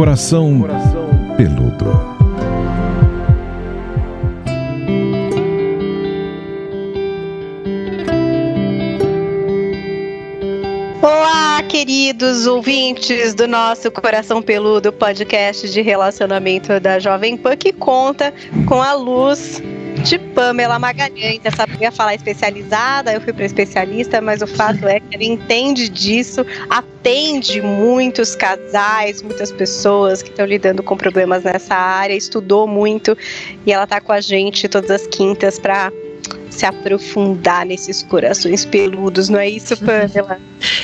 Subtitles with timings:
[0.00, 0.62] Coração
[1.36, 1.84] Peludo.
[11.02, 18.32] Olá, queridos ouvintes do nosso Coração Peludo podcast de relacionamento da Jovem Pan que conta
[18.66, 19.62] com a luz
[20.02, 21.40] de Pamela Magalhães.
[21.44, 25.88] Essa ia falar especializada, eu fui para especialista, mas o fato é que ela entende
[25.88, 33.16] disso, atende muitos casais, muitas pessoas que estão lidando com problemas nessa área, estudou muito
[33.66, 35.92] e ela está com a gente todas as quintas para
[36.50, 40.40] se aprofundar nesses corações peludos, não é isso, Pamela?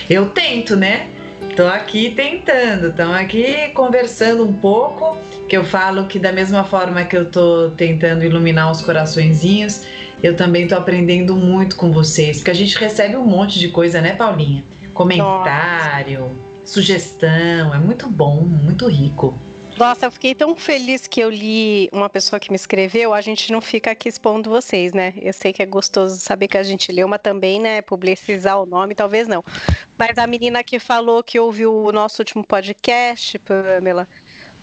[0.08, 1.10] Eu tento, né?
[1.56, 5.16] Tô aqui tentando, estão aqui conversando um pouco,
[5.48, 9.86] que eu falo que da mesma forma que eu tô tentando iluminar os coraçõezinhos,
[10.22, 14.02] eu também tô aprendendo muito com vocês, porque a gente recebe um monte de coisa,
[14.02, 14.62] né, Paulinha?
[14.92, 16.34] Comentário, Nossa.
[16.62, 19.34] sugestão, é muito bom, muito rico.
[19.76, 23.12] Nossa, eu fiquei tão feliz que eu li uma pessoa que me escreveu.
[23.12, 25.12] A gente não fica aqui expondo vocês, né?
[25.20, 27.82] Eu sei que é gostoso saber que a gente leu, mas também, né?
[27.82, 29.44] Publicizar o nome, talvez não.
[29.98, 34.08] Mas a menina que falou que ouviu o nosso último podcast, Pamela,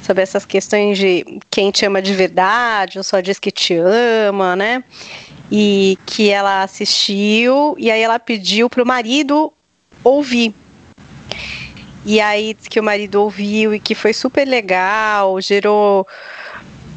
[0.01, 4.55] sobre essas questões de quem te ama de verdade, ou só diz que te ama,
[4.55, 4.83] né?
[5.51, 9.53] E que ela assistiu, e aí ela pediu pro marido
[10.03, 10.55] ouvir.
[12.05, 16.05] E aí que o marido ouviu e que foi super legal, gerou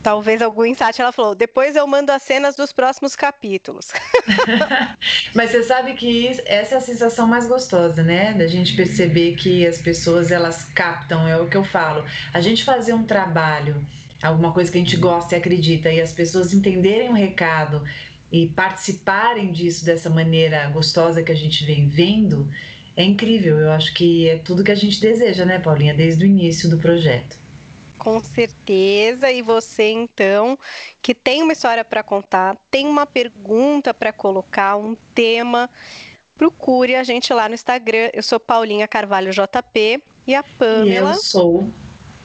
[0.06, 1.00] talvez algum insight.
[1.00, 3.92] Ela falou: depois eu mando as cenas dos próximos capítulos.
[5.34, 8.32] Mas você sabe que essa é a sensação mais gostosa, né?
[8.32, 12.04] Da gente perceber que as pessoas elas captam, é o que eu falo.
[12.32, 13.84] A gente fazer um trabalho,
[14.22, 17.84] alguma coisa que a gente gosta e acredita, e as pessoas entenderem o recado
[18.30, 22.48] e participarem disso dessa maneira gostosa que a gente vem vendo
[22.96, 23.58] é incrível.
[23.58, 26.78] Eu acho que é tudo que a gente deseja, né, Paulinha, desde o início do
[26.78, 27.38] projeto.
[27.98, 29.30] Com certeza.
[29.30, 30.58] E você, então,
[31.02, 35.68] que tem uma história para contar, tem uma pergunta para colocar, um tema,
[36.34, 38.10] procure a gente lá no Instagram.
[38.12, 40.86] Eu sou Paulinha Carvalho JP e a Pamela.
[40.86, 41.70] E eu sou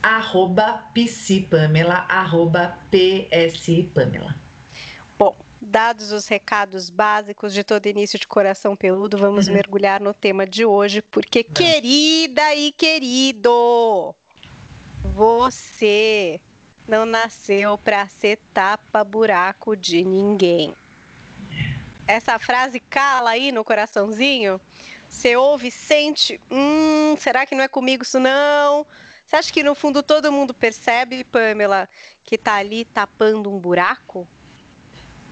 [0.01, 4.35] arroba psipamela, arroba psipamela.
[5.71, 9.53] Dados os recados básicos de todo início de coração peludo, vamos uhum.
[9.53, 11.53] mergulhar no tema de hoje, porque uhum.
[11.53, 14.13] querida e querido,
[15.01, 16.41] você
[16.85, 20.75] não nasceu para ser tapa-buraco de ninguém.
[22.05, 24.59] Essa frase cala aí no coraçãozinho.
[25.09, 28.85] Você ouve, sente, hum, será que não é comigo isso não?
[29.25, 31.87] Você acha que no fundo todo mundo percebe, Pamela,
[32.25, 34.27] que tá ali tapando um buraco?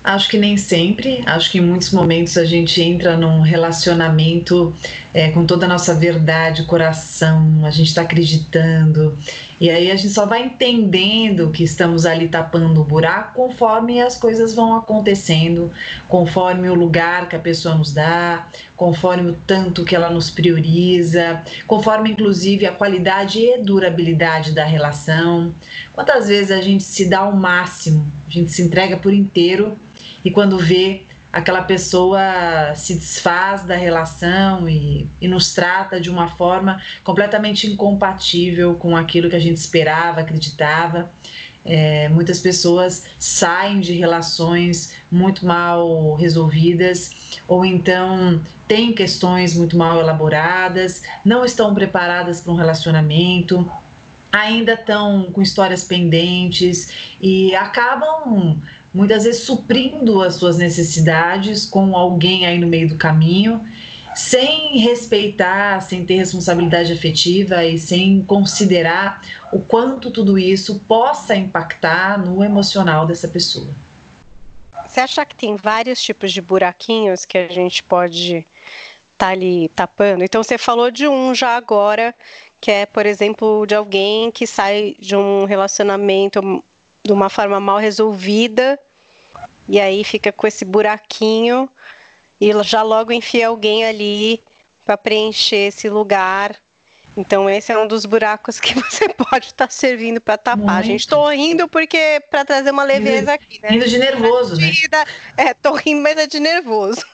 [0.03, 1.21] Acho que nem sempre.
[1.25, 4.73] Acho que em muitos momentos a gente entra num relacionamento
[5.13, 9.17] é, com toda a nossa verdade, coração, a gente está acreditando.
[9.59, 14.15] E aí a gente só vai entendendo que estamos ali tapando o buraco conforme as
[14.15, 15.71] coisas vão acontecendo,
[16.07, 18.47] conforme o lugar que a pessoa nos dá,
[18.77, 25.53] conforme o tanto que ela nos prioriza, conforme inclusive a qualidade e durabilidade da relação.
[25.93, 29.77] Quantas vezes a gente se dá ao máximo, a gente se entrega por inteiro
[30.23, 36.27] e quando vê aquela pessoa se desfaz da relação e, e, nos trata de uma
[36.27, 41.11] forma completamente incompatível com aquilo que a gente esperava, acreditava.
[41.63, 49.99] É, muitas pessoas saem de relações muito mal resolvidas ou então têm questões muito mal
[49.99, 53.69] elaboradas, não estão preparadas para um relacionamento,
[54.31, 56.91] ainda estão com histórias pendentes
[57.21, 58.61] e acabam
[58.93, 63.65] muitas vezes suprindo as suas necessidades com alguém aí no meio do caminho,
[64.15, 72.17] sem respeitar, sem ter responsabilidade afetiva e sem considerar o quanto tudo isso possa impactar
[72.17, 73.67] no emocional dessa pessoa.
[74.87, 78.47] Você acha que tem vários tipos de buraquinhos que a gente pode estar
[79.17, 80.23] tá ali tapando?
[80.23, 82.13] Então você falou de um já agora,
[82.59, 86.63] que é, por exemplo, de alguém que sai de um relacionamento
[87.03, 88.79] de uma forma mal resolvida
[89.67, 91.69] e aí fica com esse buraquinho
[92.39, 94.41] e já logo enfia alguém ali
[94.85, 96.55] para preencher esse lugar.
[97.15, 100.57] Então esse é um dos buracos que você pode estar tá servindo para tapar.
[100.57, 100.85] Muito.
[100.85, 103.69] Gente, estou rindo porque para trazer uma leveza aqui, né?
[103.69, 104.71] Rindo de nervoso, né?
[105.37, 107.05] É, tô rindo, mas é de nervoso.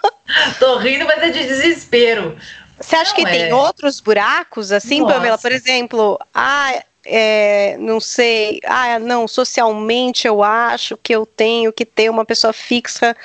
[0.58, 2.36] tô rindo, mas é de desespero.
[2.80, 3.30] Você acha Não, que é...
[3.30, 5.14] tem outros buracos assim, Nossa.
[5.14, 5.36] Pamela?
[5.36, 6.72] Por exemplo, ah,
[7.12, 12.52] é, não sei, ah, não, socialmente eu acho que eu tenho que ter uma pessoa
[12.52, 13.16] fixa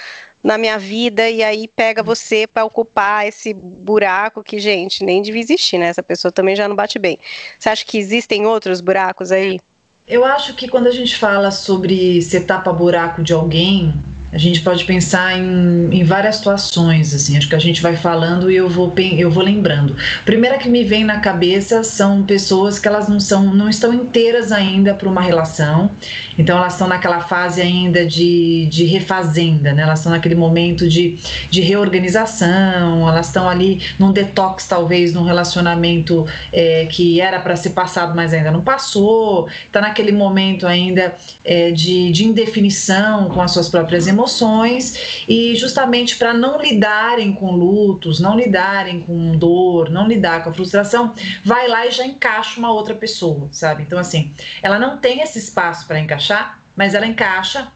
[0.44, 5.42] na minha vida e aí pega você para ocupar esse buraco que, gente, nem devia
[5.42, 5.88] existir, né?
[5.88, 7.20] Essa pessoa também já não bate bem.
[7.60, 9.60] Você acha que existem outros buracos aí?
[10.08, 13.94] Eu acho que quando a gente fala sobre ser tapa-buraco de alguém,
[14.36, 18.52] a gente pode pensar em, em, várias situações, assim, acho que a gente vai falando
[18.52, 19.96] e eu vou, eu vou lembrando.
[20.26, 24.52] Primeira que me vem na cabeça são pessoas que elas não, são, não estão inteiras
[24.52, 25.90] ainda para uma relação,
[26.38, 29.84] então elas estão naquela fase ainda de, de refazenda, né?
[29.84, 31.18] elas estão naquele momento de,
[31.50, 37.70] de reorganização, elas estão ali num detox, talvez, num relacionamento é, que era para ser
[37.70, 41.16] passado, mas ainda não passou, está naquele momento ainda
[41.46, 47.32] é, de, de indefinição com as suas próprias emoções emoções e justamente para não lidarem
[47.34, 51.14] com lutos, não lidarem com dor, não lidar com a frustração,
[51.44, 53.84] vai lá e já encaixa uma outra pessoa, sabe?
[53.84, 57.72] Então assim, ela não tem esse espaço para encaixar, mas ela encaixa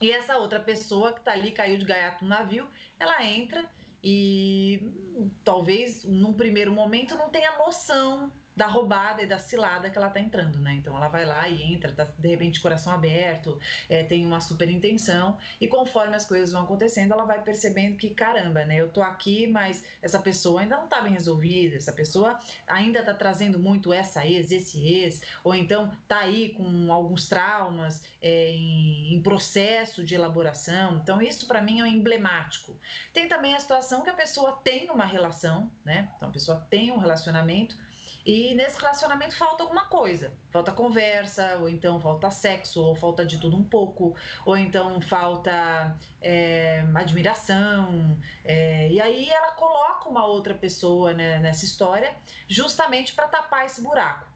[0.00, 2.68] e essa outra pessoa que está ali caiu de gaiato no navio,
[2.98, 3.70] ela entra
[4.02, 9.96] e hum, talvez num primeiro momento não tenha noção da roubada e da cilada que
[9.96, 10.74] ela tá entrando, né?
[10.74, 13.58] Então ela vai lá e entra, tá de repente coração aberto,
[13.88, 18.10] é, tem uma super intenção e conforme as coisas vão acontecendo, ela vai percebendo que
[18.10, 18.76] caramba, né?
[18.76, 23.14] Eu tô aqui, mas essa pessoa ainda não tá bem resolvida, essa pessoa ainda tá
[23.14, 29.14] trazendo muito essa ex, esse ex, ou então tá aí com alguns traumas é, em,
[29.14, 31.00] em processo de elaboração.
[31.02, 32.76] Então isso para mim é emblemático.
[33.12, 36.12] Tem também a situação que a pessoa tem uma relação, né?
[36.16, 37.76] Então a pessoa tem um relacionamento
[38.24, 40.34] e nesse relacionamento falta alguma coisa.
[40.50, 44.14] Falta conversa, ou então falta sexo, ou falta de tudo um pouco,
[44.44, 48.18] ou então falta é, admiração.
[48.44, 52.16] É, e aí ela coloca uma outra pessoa né, nessa história
[52.46, 54.31] justamente para tapar esse buraco.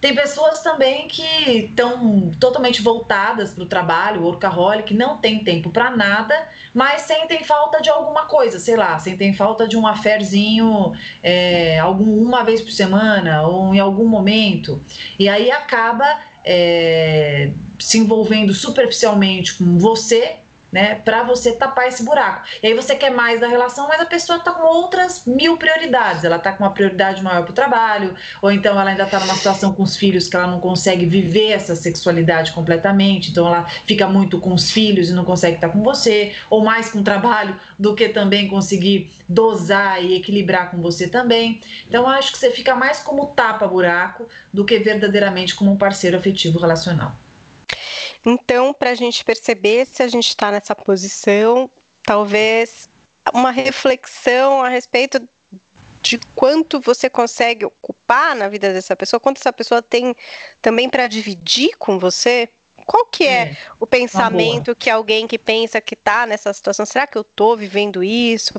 [0.00, 5.90] Tem pessoas também que estão totalmente voltadas para o trabalho, workaholic, não tem tempo para
[5.90, 11.80] nada, mas sentem falta de alguma coisa, sei lá, sentem falta de um aferzinho é,
[11.80, 14.80] algum, uma vez por semana ou em algum momento.
[15.18, 20.36] E aí acaba é, se envolvendo superficialmente com você
[20.72, 22.46] né, para você tapar esse buraco.
[22.62, 26.24] E aí você quer mais da relação, mas a pessoa está com outras mil prioridades.
[26.24, 29.34] Ela está com uma prioridade maior para o trabalho, ou então ela ainda está numa
[29.34, 34.06] situação com os filhos que ela não consegue viver essa sexualidade completamente, então ela fica
[34.06, 37.04] muito com os filhos e não consegue estar tá com você, ou mais com o
[37.04, 41.60] trabalho do que também conseguir dosar e equilibrar com você também.
[41.86, 46.58] Então acho que você fica mais como tapa-buraco do que verdadeiramente como um parceiro afetivo
[46.58, 47.14] relacional.
[48.24, 51.70] Então, para a gente perceber se a gente está nessa posição,
[52.02, 52.88] talvez
[53.32, 55.28] uma reflexão a respeito
[56.02, 60.16] de quanto você consegue ocupar na vida dessa pessoa, quanto essa pessoa tem
[60.62, 62.48] também para dividir com você.
[62.86, 66.86] Qual que é, é o pensamento que alguém que pensa que está nessa situação?
[66.86, 68.54] Será que eu estou vivendo isso?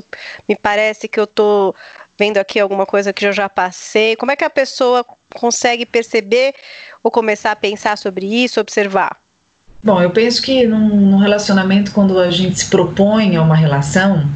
[0.48, 1.74] Me parece que eu estou
[2.16, 4.14] vendo aqui alguma coisa que eu já passei.
[4.14, 5.04] Como é que a pessoa
[5.34, 6.54] consegue perceber
[7.02, 9.16] ou começar a pensar sobre isso, observar?
[9.82, 14.28] Bom, eu penso que num, num relacionamento, quando a gente se propõe a uma relação,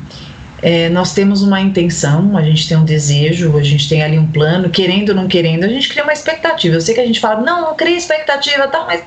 [0.62, 4.26] é, nós temos uma intenção, a gente tem um desejo, a gente tem ali um
[4.26, 6.76] plano, querendo ou não querendo, a gente cria uma expectativa.
[6.76, 9.02] Eu sei que a gente fala, não, não cria expectativa, tá, mas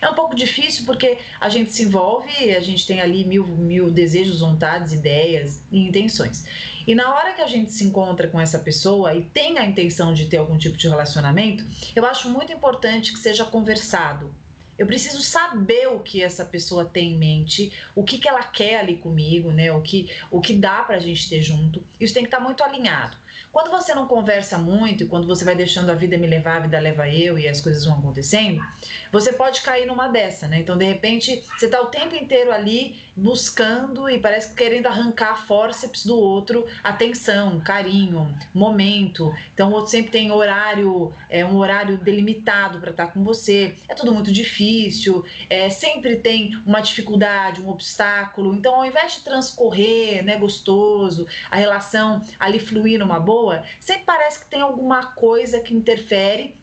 [0.00, 3.90] é um pouco difícil porque a gente se envolve, a gente tem ali mil, mil
[3.90, 6.46] desejos, vontades, ideias e intenções.
[6.86, 10.14] E na hora que a gente se encontra com essa pessoa e tem a intenção
[10.14, 11.62] de ter algum tipo de relacionamento,
[11.94, 14.34] eu acho muito importante que seja conversado
[14.78, 18.80] eu preciso saber o que essa pessoa tem em mente, o que, que ela quer
[18.80, 19.72] ali comigo, né?
[19.72, 21.84] O que, o que dá pra gente ter junto.
[22.00, 23.16] Isso tem que estar tá muito alinhado.
[23.50, 26.60] Quando você não conversa muito e quando você vai deixando a vida me levar, a
[26.60, 28.62] vida leva eu e as coisas vão acontecendo,
[29.10, 30.60] você pode cair numa dessa, né?
[30.60, 35.46] Então, de repente, você está o tempo inteiro ali buscando e parece que querendo arrancar
[35.46, 39.34] fórceps do outro, atenção, carinho, momento.
[39.52, 43.74] Então, o outro sempre tem horário, é um horário delimitado para estar tá com você.
[43.88, 48.54] É tudo muito difícil, é, sempre tem uma dificuldade, um obstáculo.
[48.54, 54.04] Então, ao invés de transcorrer, né, gostoso, a relação ali fluir numa boa, pessoa, sempre
[54.04, 56.56] parece que tem alguma coisa que interfere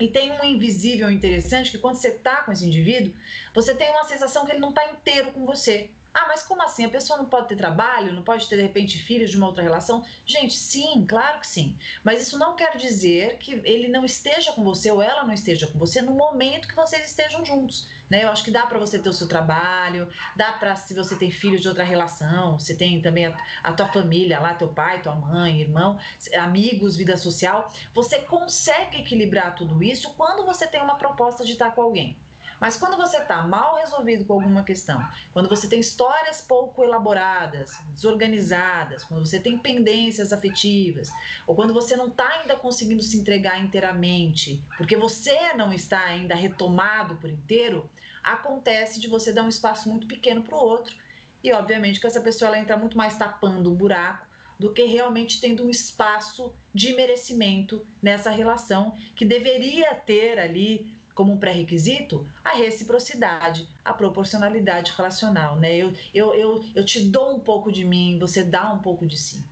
[0.00, 3.14] e tem um invisível interessante que quando você está com esse indivíduo,
[3.54, 5.90] você tem uma sensação que ele não está inteiro com você.
[6.20, 6.84] Ah, mas como assim?
[6.84, 9.62] A pessoa não pode ter trabalho, não pode ter de repente filhos de uma outra
[9.62, 10.04] relação?
[10.26, 11.78] Gente, sim, claro que sim.
[12.02, 15.68] Mas isso não quer dizer que ele não esteja com você ou ela não esteja
[15.68, 17.86] com você no momento que vocês estejam juntos.
[18.10, 18.24] Né?
[18.24, 21.30] Eu acho que dá para você ter o seu trabalho, dá para se você tem
[21.30, 25.14] filhos de outra relação, você tem também a, a tua família lá, teu pai, tua
[25.14, 26.00] mãe, irmão,
[26.36, 27.72] amigos, vida social.
[27.94, 32.16] Você consegue equilibrar tudo isso quando você tem uma proposta de estar com alguém.
[32.60, 37.72] Mas quando você está mal resolvido com alguma questão, quando você tem histórias pouco elaboradas,
[37.90, 41.08] desorganizadas, quando você tem pendências afetivas,
[41.46, 46.34] ou quando você não está ainda conseguindo se entregar inteiramente, porque você não está ainda
[46.34, 47.88] retomado por inteiro,
[48.22, 50.96] acontece de você dar um espaço muito pequeno para o outro.
[51.42, 54.26] E obviamente que essa pessoa ela entra muito mais tapando um buraco
[54.58, 61.32] do que realmente tendo um espaço de merecimento nessa relação que deveria ter ali como
[61.32, 65.76] um pré-requisito a reciprocidade, a proporcionalidade relacional, né?
[65.76, 69.18] Eu, eu, eu, eu te dou um pouco de mim, você dá um pouco de
[69.18, 69.44] si.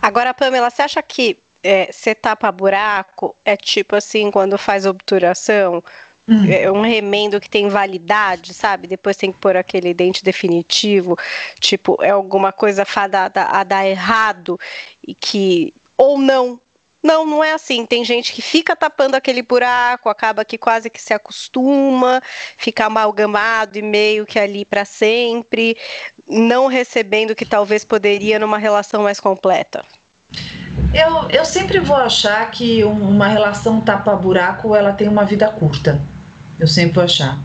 [0.00, 5.84] Agora, Pamela, você acha que é, você tapa buraco é tipo assim, quando faz obturação,
[6.26, 6.50] Hum.
[6.50, 8.86] É um remendo que tem validade, sabe?
[8.86, 11.18] Depois tem que pôr aquele dente definitivo.
[11.60, 14.58] Tipo, é alguma coisa fadada a dar errado
[15.06, 15.74] e que.
[15.98, 16.58] Ou não.
[17.04, 17.84] Não, não é assim.
[17.84, 22.22] Tem gente que fica tapando aquele buraco, acaba que quase que se acostuma,
[22.56, 25.76] fica amalgamado e meio que ali para sempre,
[26.26, 29.84] não recebendo o que talvez poderia numa relação mais completa.
[30.94, 36.00] Eu, eu sempre vou achar que uma relação tapa-buraco ela tem uma vida curta.
[36.58, 37.38] Eu sempre vou achar.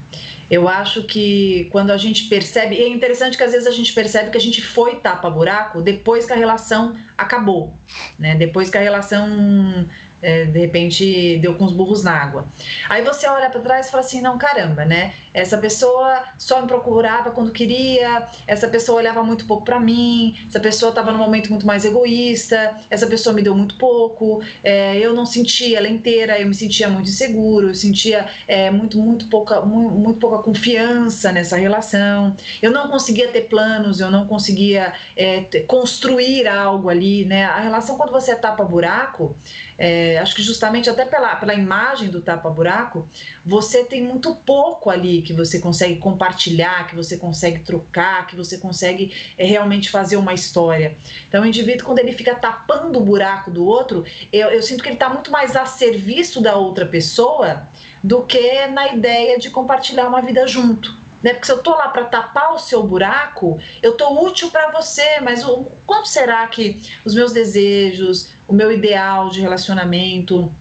[0.50, 3.94] Eu acho que quando a gente percebe, e é interessante que às vezes a gente
[3.94, 7.74] percebe que a gente foi tapa-buraco depois que a relação acabou,
[8.18, 8.36] né?
[8.36, 9.86] Depois que a relação
[10.22, 12.48] é, de repente deu com os burros na água.
[12.90, 15.14] Aí você olha para trás e fala assim: não, caramba, né?
[15.34, 20.60] Essa pessoa só me procurava quando queria, essa pessoa olhava muito pouco para mim, essa
[20.60, 25.14] pessoa estava num momento muito mais egoísta, essa pessoa me deu muito pouco, é, eu
[25.14, 29.62] não sentia ela inteira, eu me sentia muito inseguro, eu sentia é, muito, muito, pouca,
[29.62, 35.42] muito, muito, pouca confiança nessa relação, eu não conseguia ter planos, eu não conseguia é,
[35.68, 37.46] construir algo ali, né?
[37.46, 39.36] A relação, quando você tapa buraco,
[39.80, 43.08] é, acho que justamente até pela, pela imagem do tapa-buraco,
[43.46, 48.58] você tem muito pouco ali que você consegue compartilhar, que você consegue trocar, que você
[48.58, 50.98] consegue é, realmente fazer uma história.
[51.28, 54.90] Então, o indivíduo, quando ele fica tapando o buraco do outro, eu, eu sinto que
[54.90, 57.68] ele está muito mais a serviço da outra pessoa
[58.04, 60.98] do que na ideia de compartilhar uma vida junto.
[61.22, 61.34] Né?
[61.34, 65.20] Porque se eu tô lá para tapar o seu buraco, eu tô útil para você,
[65.22, 70.54] mas o quanto será que os meus desejos, o meu ideal de relacionamento,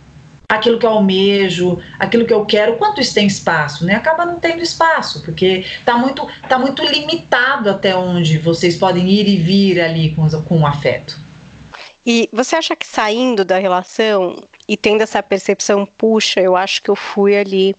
[0.49, 3.97] aquilo que eu almejo, aquilo que eu quero, quanto isso tem espaço, né?
[3.97, 9.29] Acaba não tendo espaço, porque tá muito, tá muito limitado até onde vocês podem ir
[9.29, 11.21] e vir ali com, com o afeto.
[12.07, 16.89] E você acha que saindo da relação e tendo essa percepção, puxa, eu acho que
[16.89, 17.77] eu fui ali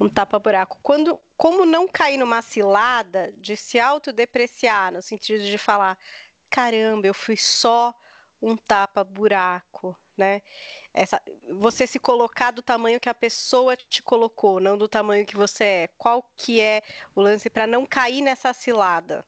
[0.00, 0.78] um tapa-buraco.
[0.84, 5.98] Quando, como não cair numa cilada de se autodepreciar, no sentido de falar,
[6.48, 7.92] caramba, eu fui só
[8.46, 10.40] um tapa-buraco, né?
[10.94, 15.36] Essa, você se colocar do tamanho que a pessoa te colocou, não do tamanho que
[15.36, 15.88] você é.
[15.88, 16.80] Qual que é
[17.12, 19.26] o lance para não cair nessa cilada?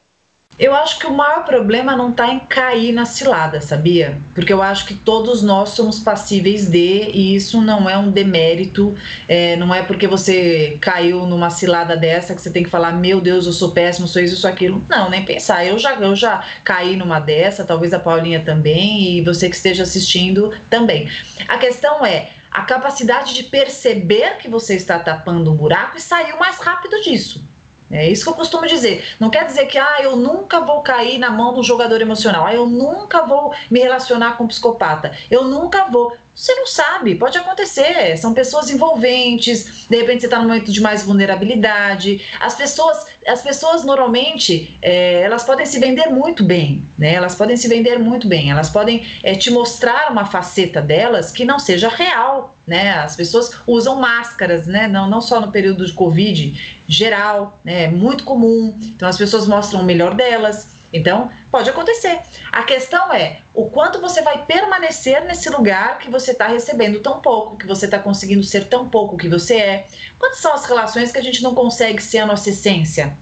[0.59, 4.19] Eu acho que o maior problema não está em cair na cilada, sabia?
[4.35, 8.93] Porque eu acho que todos nós somos passíveis de, e isso não é um demérito,
[9.25, 13.21] é, não é porque você caiu numa cilada dessa que você tem que falar, meu
[13.21, 14.83] Deus, eu sou péssimo, sou isso, sou aquilo.
[14.89, 15.65] Não, nem pensar.
[15.65, 19.83] Eu já, eu já caí numa dessa, talvez a Paulinha também, e você que esteja
[19.83, 21.09] assistindo também.
[21.47, 26.33] A questão é a capacidade de perceber que você está tapando um buraco e sair
[26.33, 27.47] o mais rápido disso.
[27.91, 29.15] É isso que eu costumo dizer.
[29.19, 32.53] Não quer dizer que ah, eu nunca vou cair na mão do jogador emocional, ah,
[32.53, 36.15] eu nunca vou me relacionar com um psicopata, eu nunca vou.
[36.39, 38.17] Você não sabe, pode acontecer.
[38.17, 42.25] São pessoas envolventes, de repente você está num momento de mais vulnerabilidade.
[42.39, 47.13] As pessoas, as pessoas normalmente, é, elas podem se vender muito bem, né?
[47.15, 48.51] Elas podem se vender muito bem.
[48.51, 52.91] Elas podem é, te mostrar uma faceta delas que não seja real, né?
[52.91, 54.87] As pessoas usam máscaras, né?
[54.87, 57.83] Não, não só no período de Covid, geral, né?
[57.83, 58.73] É muito comum.
[58.81, 62.19] Então as pessoas mostram o melhor delas então, pode acontecer.
[62.51, 67.19] A questão é o quanto você vai permanecer nesse lugar que você está recebendo tão
[67.19, 69.87] pouco, que você está conseguindo ser tão pouco que você é.
[70.17, 73.17] Quantas são as relações que a gente não consegue ser a nossa essência?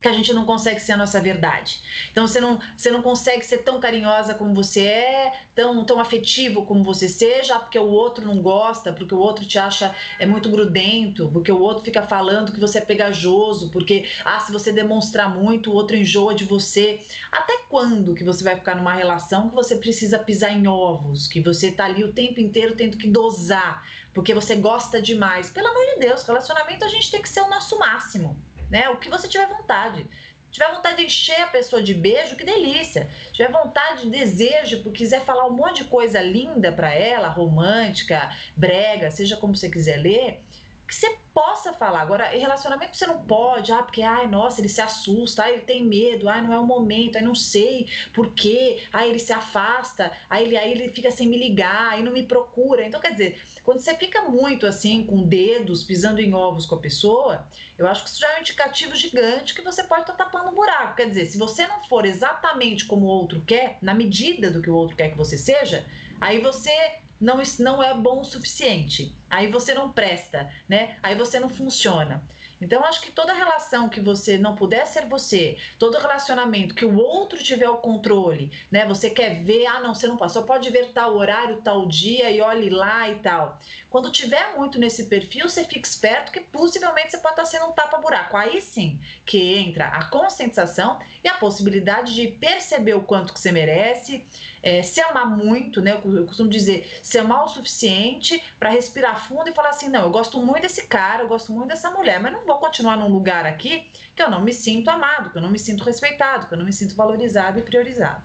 [0.00, 1.80] Que a gente não consegue ser a nossa verdade.
[2.12, 6.64] Então você não, você não consegue ser tão carinhosa como você é, tão, tão afetivo
[6.64, 10.48] como você seja, porque o outro não gosta, porque o outro te acha é muito
[10.50, 15.34] grudento, porque o outro fica falando que você é pegajoso, porque ah, se você demonstrar
[15.34, 17.04] muito, o outro enjoa de você.
[17.32, 21.40] Até quando que você vai ficar numa relação que você precisa pisar em ovos, que
[21.40, 25.50] você tá ali o tempo inteiro tendo que dosar, porque você gosta demais?
[25.50, 28.88] Pelo amor de Deus, relacionamento a gente tem que ser o nosso máximo né?
[28.90, 30.06] O que você tiver vontade.
[30.50, 33.10] Tiver vontade de encher a pessoa de beijo, que delícia.
[33.32, 38.34] Tiver vontade de desejo, porque quiser falar um monte de coisa linda para ela, romântica,
[38.56, 40.42] brega, seja como você quiser ler,
[40.86, 42.00] que você possa falar.
[42.00, 45.84] Agora, relacionamento você não pode, ah, porque, ai, nossa, ele se assusta, ai, ele tem
[45.84, 50.10] medo, ai, não é o momento, ai, não sei por quê, ai, ele se afasta,
[50.28, 52.84] ai, ele, aí ele fica sem me ligar, aí não me procura.
[52.84, 56.80] Então, quer dizer, quando você fica muito assim, com dedos pisando em ovos com a
[56.80, 57.46] pessoa,
[57.78, 60.50] eu acho que isso já é um indicativo gigante que você pode estar tá tapando
[60.50, 60.96] um buraco.
[60.96, 64.68] Quer dizer, se você não for exatamente como o outro quer, na medida do que
[64.68, 65.86] o outro quer que você seja,
[66.20, 69.14] aí você não, não é bom o suficiente.
[69.28, 70.98] Aí você não presta, né?
[71.02, 72.24] Aí você não funciona.
[72.60, 76.96] Então, acho que toda relação que você não puder ser você, todo relacionamento que o
[76.96, 78.84] outro tiver o controle, né?
[78.86, 82.40] Você quer ver, ah, não, você não só pode ver tal horário, tal dia e
[82.40, 83.58] olhe lá e tal.
[83.88, 87.72] Quando tiver muito nesse perfil, você fica esperto que possivelmente você pode estar sendo um
[87.72, 88.36] tapa-buraco.
[88.36, 93.52] Aí sim que entra a conscientização e a possibilidade de perceber o quanto que você
[93.52, 94.24] merece,
[94.68, 95.92] é, se amar muito, né?
[95.92, 100.10] Eu costumo dizer, se amar o suficiente para respirar fundo e falar assim: não, eu
[100.10, 103.46] gosto muito desse cara, eu gosto muito dessa mulher, mas não vou continuar num lugar
[103.46, 106.58] aqui que eu não me sinto amado, que eu não me sinto respeitado, que eu
[106.58, 108.22] não me sinto valorizado e priorizado.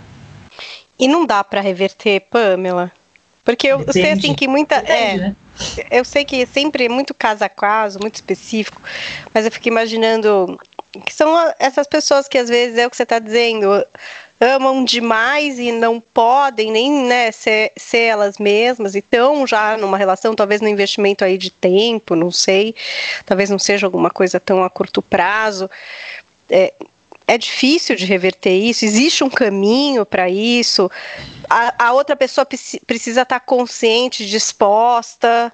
[0.99, 2.91] E não dá para reverter, Pamela?
[3.45, 3.93] Porque eu Depende.
[3.93, 4.81] sei assim que muita.
[4.81, 5.35] Depende, é, né?
[5.89, 8.81] Eu sei que sempre é muito caso a caso, muito específico,
[9.33, 10.59] mas eu fico imaginando
[11.05, 13.67] que são essas pessoas que às vezes é o que você está dizendo,
[14.43, 19.97] amam demais e não podem nem né, ser, ser elas mesmas e estão já numa
[19.97, 22.75] relação, talvez no investimento aí de tempo, não sei,
[23.25, 25.69] talvez não seja alguma coisa tão a curto prazo.
[26.49, 26.73] É,
[27.25, 30.91] é difícil de reverter isso, existe um caminho para isso,
[31.49, 32.45] a, a, outra pessoa
[32.85, 35.53] precisa estar tá consciente, disposta.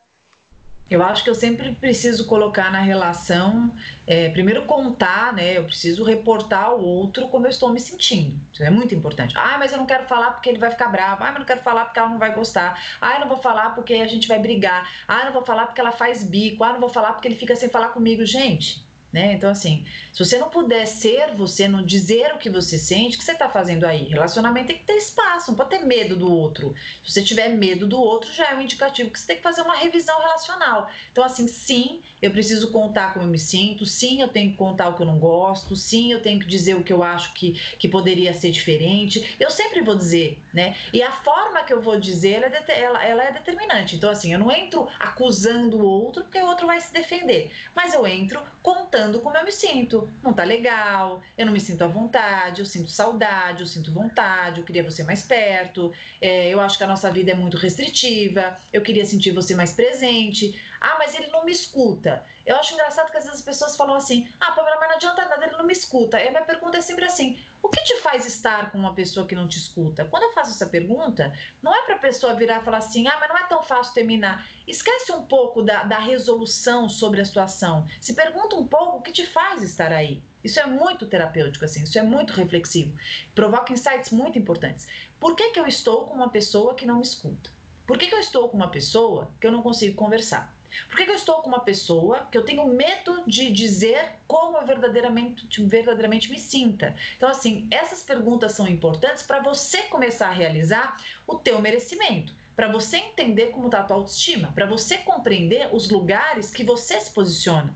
[0.89, 3.73] Eu acho que eu sempre preciso colocar na relação,
[4.07, 5.57] é, primeiro contar, né?
[5.57, 8.39] Eu preciso reportar ao outro como eu estou me sentindo.
[8.51, 9.35] Isso é muito importante.
[9.37, 11.23] Ah, mas eu não quero falar porque ele vai ficar bravo.
[11.23, 12.81] Ah, mas eu não quero falar porque ela não vai gostar.
[12.99, 14.89] Ah, eu não vou falar porque a gente vai brigar.
[15.07, 16.63] Ah, eu não vou falar porque ela faz bico.
[16.63, 18.25] Ah, eu não vou falar porque ele fica sem falar comigo.
[18.25, 19.33] Gente, né?
[19.33, 23.19] Então, assim, se você não puder ser você, não dizer o que você sente, o
[23.19, 24.07] que você está fazendo aí?
[24.07, 26.75] Relacionamento tem que ter espaço, não pode ter medo do outro.
[27.03, 29.63] Se você tiver medo do outro, já é um indicativo que você tem que fazer
[29.63, 30.91] uma revisão relacional.
[31.11, 34.89] Então, assim, sim, eu preciso contar como eu me sinto, sim, eu tenho que contar
[34.89, 37.53] o que eu não gosto, sim, eu tenho que dizer o que eu acho que,
[37.79, 39.35] que poderia ser diferente.
[39.39, 40.75] Eu sempre vou dizer, né?
[40.93, 43.95] E a forma que eu vou dizer, ela é, ela, ela é determinante.
[43.95, 47.95] Então, assim, eu não entro acusando o outro, porque o outro vai se defender, mas
[47.95, 50.09] eu entro contando contando como eu me sinto.
[50.21, 54.59] Não tá legal, eu não me sinto à vontade, eu sinto saudade, eu sinto vontade,
[54.59, 58.57] eu queria você mais perto, é, eu acho que a nossa vida é muito restritiva,
[58.73, 60.61] eu queria sentir você mais presente.
[60.81, 62.25] Ah, mas ele não me escuta.
[62.49, 65.23] Eu acho engraçado que às vezes as pessoas falam assim: ah, Pamela, mas não adianta
[65.25, 66.19] nada, ele não me escuta.
[66.19, 69.27] E a minha pergunta é sempre assim: o que te faz estar com uma pessoa
[69.27, 70.05] que não te escuta?
[70.05, 71.31] Quando eu faço essa pergunta,
[71.61, 73.93] não é para a pessoa virar e falar assim: ah, mas não é tão fácil
[73.93, 74.49] terminar.
[74.67, 77.87] Esquece um pouco da, da resolução sobre a situação.
[78.01, 80.23] Se pergunta um pouco o que te faz estar aí.
[80.43, 82.97] Isso é muito terapêutico, assim, isso é muito reflexivo.
[83.35, 84.87] Provoca insights muito importantes.
[85.19, 87.58] Por que, que eu estou com uma pessoa que não me escuta?
[87.89, 90.55] Por que, que eu estou com uma pessoa que eu não consigo conversar?
[90.87, 94.59] Por que, que eu estou com uma pessoa que eu tenho medo de dizer como
[94.59, 96.95] eu verdadeiramente, verdadeiramente me sinta?
[97.17, 102.67] Então, assim, essas perguntas são importantes para você começar a realizar o teu merecimento para
[102.67, 107.11] você entender como está a tua autoestima, para você compreender os lugares que você se
[107.11, 107.73] posiciona.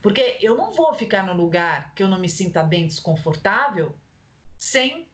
[0.00, 3.96] Porque eu não vou ficar no lugar que eu não me sinta bem desconfortável
[4.56, 5.08] sem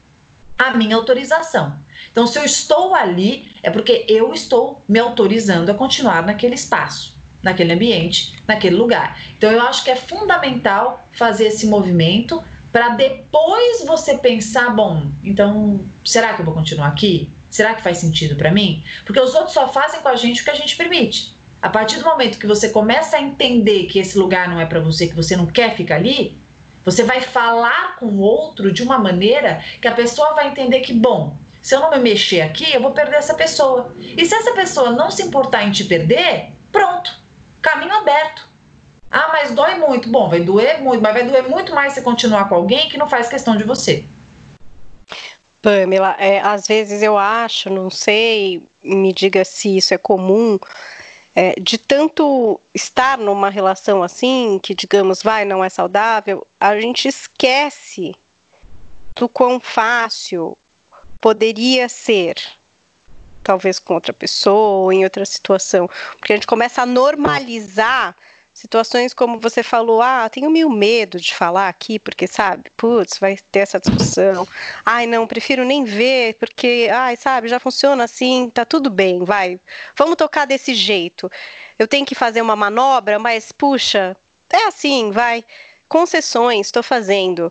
[0.59, 1.83] a minha autorização.
[2.15, 7.17] Então, se eu estou ali, é porque eu estou me autorizando a continuar naquele espaço,
[7.43, 9.21] naquele ambiente, naquele lugar.
[9.37, 15.81] Então, eu acho que é fundamental fazer esse movimento para depois você pensar: bom, então,
[16.05, 17.29] será que eu vou continuar aqui?
[17.51, 18.85] Será que faz sentido para mim?
[19.05, 21.35] Porque os outros só fazem com a gente o que a gente permite.
[21.61, 24.79] A partir do momento que você começa a entender que esse lugar não é para
[24.79, 26.39] você, que você não quer ficar ali,
[26.85, 30.93] você vai falar com o outro de uma maneira que a pessoa vai entender que,
[30.93, 33.95] bom, se eu não me mexer aqui, eu vou perder essa pessoa.
[33.99, 37.19] E se essa pessoa não se importar em te perder, pronto,
[37.63, 38.47] caminho aberto.
[39.11, 40.07] Ah, mas dói muito.
[40.11, 43.09] Bom, vai doer muito, mas vai doer muito mais se continuar com alguém que não
[43.09, 44.05] faz questão de você.
[45.63, 50.59] Pamela, é, às vezes eu acho, não sei, me diga se isso é comum,
[51.35, 57.09] é, de tanto estar numa relação assim, que digamos, vai, não é saudável, a gente
[57.09, 58.15] esquece
[59.17, 60.59] do quão fácil
[61.25, 62.37] poderia ser,
[63.43, 68.15] talvez com outra pessoa ou em outra situação, porque a gente começa a normalizar
[68.53, 73.39] situações como você falou, ah, tenho meio medo de falar aqui, porque sabe, putz, vai
[73.51, 74.47] ter essa discussão.
[74.85, 79.59] Ai, não, prefiro nem ver, porque, ai, sabe, já funciona assim, tá tudo bem, vai.
[79.97, 81.33] Vamos tocar desse jeito.
[81.79, 84.15] Eu tenho que fazer uma manobra, mas puxa,
[84.51, 85.43] é assim, vai.
[85.89, 87.51] Concessões, estou fazendo.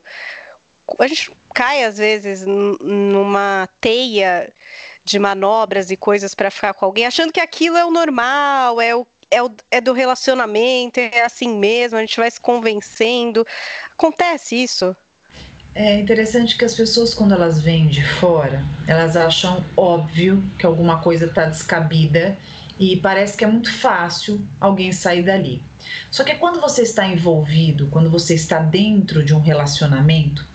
[0.99, 4.51] A gente cai às vezes numa teia
[5.05, 8.95] de manobras e coisas para ficar com alguém, achando que aquilo é o normal, é
[8.95, 13.43] o é, o, é do relacionamento, é assim mesmo, a gente vai se convencendo.
[13.91, 14.95] Acontece isso?
[15.73, 21.01] É interessante que as pessoas, quando elas vêm de fora, elas acham óbvio que alguma
[21.01, 22.37] coisa está descabida
[22.79, 25.63] e parece que é muito fácil alguém sair dali.
[26.11, 30.47] Só que quando você está envolvido, quando você está dentro de um relacionamento,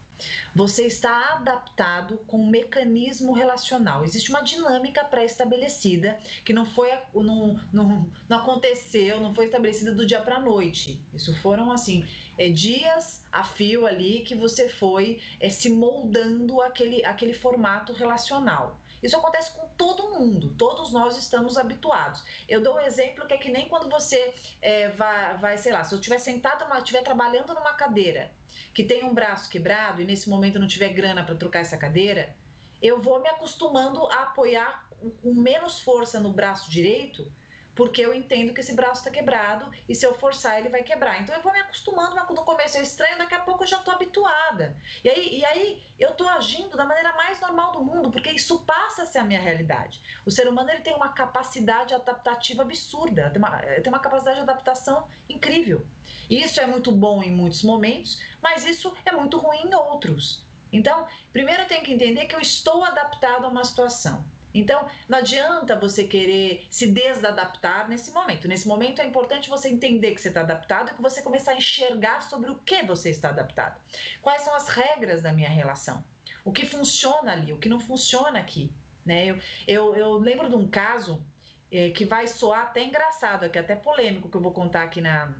[0.54, 4.04] você está adaptado com um mecanismo relacional.
[4.04, 10.07] Existe uma dinâmica pré-estabelecida que não foi, não, não, não aconteceu, não foi estabelecida do
[10.07, 11.00] dia para a noite.
[11.12, 17.04] Isso foram assim é, dias a fio ali que você foi é, se moldando aquele,
[17.04, 18.81] aquele formato relacional.
[19.02, 22.24] Isso acontece com todo mundo, todos nós estamos habituados.
[22.48, 25.84] Eu dou um exemplo que é que nem quando você é, vai, vai, sei lá,
[25.84, 28.32] se eu estiver sentado, estiver trabalhando numa cadeira
[28.74, 32.37] que tem um braço quebrado e nesse momento não tiver grana para trocar essa cadeira,
[32.80, 34.88] eu vou me acostumando a apoiar
[35.22, 37.30] com menos força no braço direito
[37.74, 41.22] porque eu entendo que esse braço está quebrado e se eu forçar ele vai quebrar.
[41.22, 43.78] Então eu vou me acostumando, mas quando começo é estranho, daqui a pouco eu já
[43.78, 44.76] estou habituada.
[45.04, 48.61] E aí, e aí eu estou agindo da maneira mais normal do mundo, porque isso
[48.61, 50.00] passa a ser a minha realidade.
[50.26, 54.42] O ser humano ele tem uma capacidade adaptativa absurda, tem uma, tem uma capacidade de
[54.42, 55.87] adaptação incrível.
[56.28, 60.44] Isso é muito bom em muitos momentos, mas isso é muito ruim em outros.
[60.72, 64.24] Então, primeiro eu tenho que entender que eu estou adaptado a uma situação.
[64.54, 68.48] Então, não adianta você querer se desadaptar nesse momento.
[68.48, 71.56] Nesse momento é importante você entender que você está adaptado e que você começar a
[71.56, 73.80] enxergar sobre o que você está adaptado.
[74.22, 76.04] Quais são as regras da minha relação?
[76.44, 78.72] O que funciona ali, o que não funciona aqui.
[79.04, 79.28] Né?
[79.28, 81.24] Eu, eu, eu lembro de um caso
[81.70, 85.00] é, que vai soar até engraçado, que é até polêmico, que eu vou contar aqui
[85.00, 85.34] na,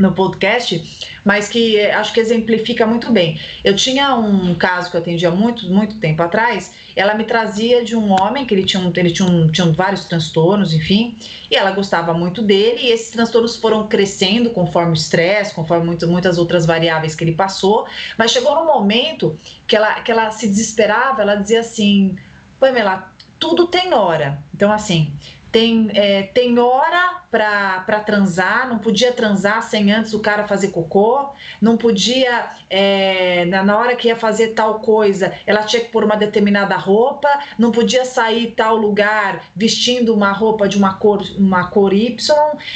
[0.00, 3.38] no podcast, mas que eh, acho que exemplifica muito bem.
[3.62, 7.94] Eu tinha um caso que eu atendia muito, muito tempo atrás, ela me trazia de
[7.94, 11.16] um homem que ele tinha, um, ele tinha, um, tinha vários transtornos, enfim,
[11.50, 16.08] e ela gostava muito dele, e esses transtornos foram crescendo conforme o estresse, conforme muito,
[16.08, 17.86] muitas outras variáveis que ele passou,
[18.16, 19.36] mas chegou num momento
[19.66, 22.16] que ela, que ela se desesperava, ela dizia assim,
[22.58, 24.42] Pamela, tudo tem hora.
[24.54, 25.12] Então, assim,
[25.52, 31.30] tem, é, tem hora para transar, não podia transar sem antes o cara fazer cocô,
[31.60, 36.04] não podia, é, na, na hora que ia fazer tal coisa, ela tinha que pôr
[36.04, 41.68] uma determinada roupa, não podia sair tal lugar vestindo uma roupa de uma cor, uma
[41.68, 42.16] cor Y,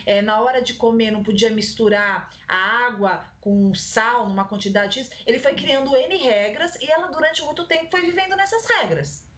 [0.06, 5.10] é, na hora de comer não podia misturar a água com sal numa quantidade X.
[5.26, 9.33] Ele foi criando N regras e ela durante muito tempo foi vivendo nessas regras.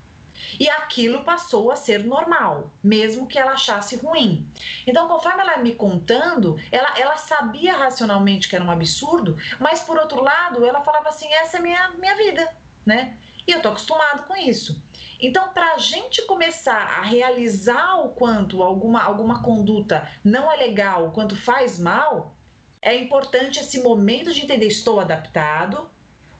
[0.58, 4.46] E aquilo passou a ser normal, mesmo que ela achasse ruim.
[4.86, 9.98] Então, conforme ela me contando, ela, ela sabia racionalmente que era um absurdo, mas por
[9.98, 13.16] outro lado, ela falava assim: essa é minha, minha vida, né?
[13.46, 14.82] E eu tô acostumado com isso.
[15.20, 21.08] Então, para a gente começar a realizar o quanto alguma, alguma conduta não é legal,
[21.08, 22.34] o quanto faz mal,
[22.82, 25.90] é importante esse momento de entender: estou adaptado,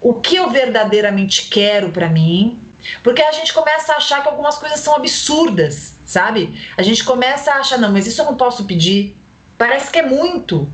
[0.01, 2.61] o que eu verdadeiramente quero para mim,
[3.03, 6.61] porque a gente começa a achar que algumas coisas são absurdas, sabe?
[6.77, 9.17] A gente começa a achar, não, mas isso eu não posso pedir.
[9.59, 10.71] Parece que é muito.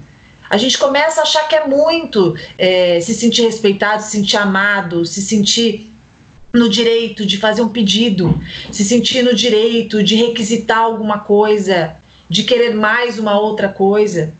[0.49, 5.07] A gente começa a achar que é muito é, se sentir respeitado, se sentir amado,
[5.07, 5.91] se sentir
[6.53, 8.39] no direito de fazer um pedido,
[8.71, 11.97] se sentir no direito de requisitar alguma coisa,
[12.29, 14.35] de querer mais uma outra coisa.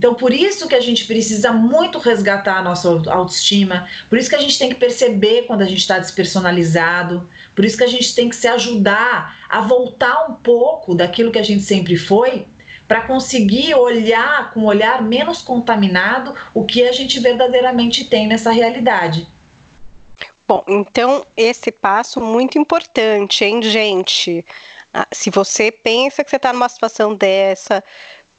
[0.00, 4.34] Então, por isso que a gente precisa muito resgatar a nossa autoestima, por isso que
[4.34, 8.14] a gente tem que perceber quando a gente está despersonalizado, por isso que a gente
[8.14, 12.46] tem que se ajudar a voltar um pouco daquilo que a gente sempre foi,
[12.88, 18.50] para conseguir olhar com um olhar menos contaminado o que a gente verdadeiramente tem nessa
[18.50, 19.28] realidade.
[20.48, 24.46] Bom, então esse passo muito importante, hein, gente?
[24.94, 27.84] Ah, se você pensa que você está numa situação dessa,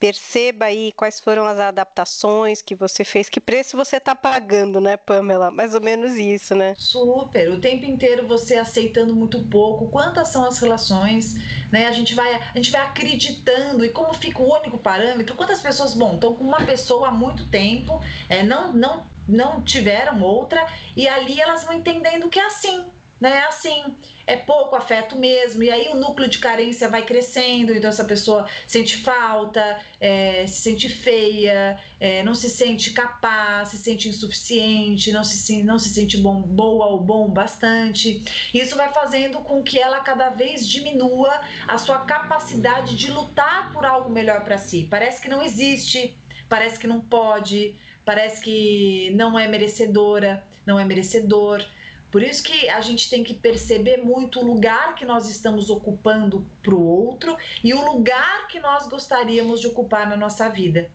[0.02, 4.98] Perceba aí quais foram as adaptações que você fez, que preço você está pagando, né,
[4.98, 5.52] Pamela?
[5.52, 6.74] Mais ou menos isso, né?
[6.76, 7.52] Super.
[7.52, 9.88] O tempo inteiro você aceitando muito pouco.
[9.90, 11.36] Quantas são as relações,
[11.72, 11.86] né?
[11.86, 15.36] A gente vai, a gente vai acreditando e como fica o único parâmetro.
[15.36, 20.20] Quantas pessoas, bom, estão com uma pessoa há muito tempo, é, não, não, não tiveram
[20.24, 20.66] outra
[20.98, 22.88] e ali elas vão entendendo que é assim
[23.22, 23.44] né?
[23.44, 28.04] Assim, é pouco afeto mesmo, e aí o núcleo de carência vai crescendo, então essa
[28.04, 35.12] pessoa sente falta, é, se sente feia, é, não se sente capaz, se sente insuficiente,
[35.12, 38.24] não se, não se sente bom, boa ou bom bastante.
[38.52, 43.86] Isso vai fazendo com que ela cada vez diminua a sua capacidade de lutar por
[43.86, 44.88] algo melhor para si.
[44.90, 46.18] Parece que não existe,
[46.50, 51.64] parece que não pode, parece que não é merecedora, não é merecedor.
[52.12, 56.46] Por isso que a gente tem que perceber muito o lugar que nós estamos ocupando
[56.62, 60.92] para o outro e o lugar que nós gostaríamos de ocupar na nossa vida.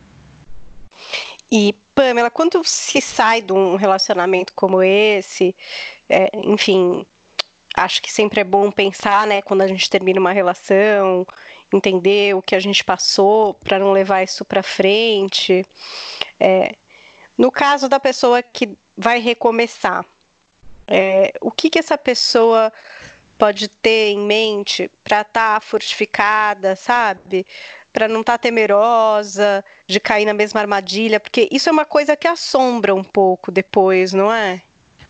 [1.50, 5.56] E Pamela, quando se sai de um relacionamento como esse,
[6.08, 7.06] é, enfim,
[7.74, 11.26] acho que sempre é bom pensar, né, quando a gente termina uma relação,
[11.72, 15.64] entender o que a gente passou para não levar isso para frente.
[16.38, 16.74] É,
[17.38, 20.04] no caso da pessoa que vai recomeçar,
[20.88, 22.72] é, o que, que essa pessoa
[23.38, 27.46] pode ter em mente para estar tá fortificada, sabe?
[27.92, 32.16] Para não estar tá temerosa de cair na mesma armadilha, porque isso é uma coisa
[32.16, 34.62] que assombra um pouco depois, não é?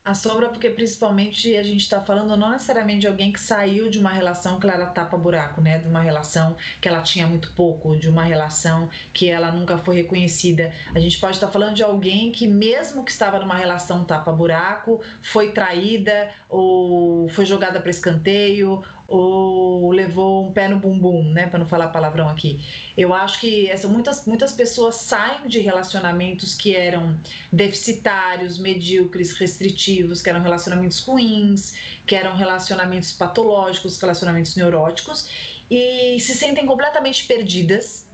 [0.06, 3.98] A sombra, porque principalmente a gente está falando não necessariamente de alguém que saiu de
[3.98, 5.80] uma relação que ela era tapa-buraco, né?
[5.80, 9.96] De uma relação que ela tinha muito pouco, de uma relação que ela nunca foi
[9.96, 10.72] reconhecida.
[10.94, 15.02] A gente pode estar tá falando de alguém que, mesmo que estava numa relação tapa-buraco,
[15.20, 21.58] foi traída ou foi jogada para escanteio ou levou um pé no bumbum, né, para
[21.58, 22.60] não falar palavrão aqui.
[22.96, 27.18] Eu acho que essa, muitas, muitas pessoas saem de relacionamentos que eram
[27.52, 31.74] deficitários, medíocres, restritivos, que eram relacionamentos ruins,
[32.06, 35.28] que eram relacionamentos patológicos, relacionamentos neuróticos,
[35.70, 38.05] e se sentem completamente perdidas,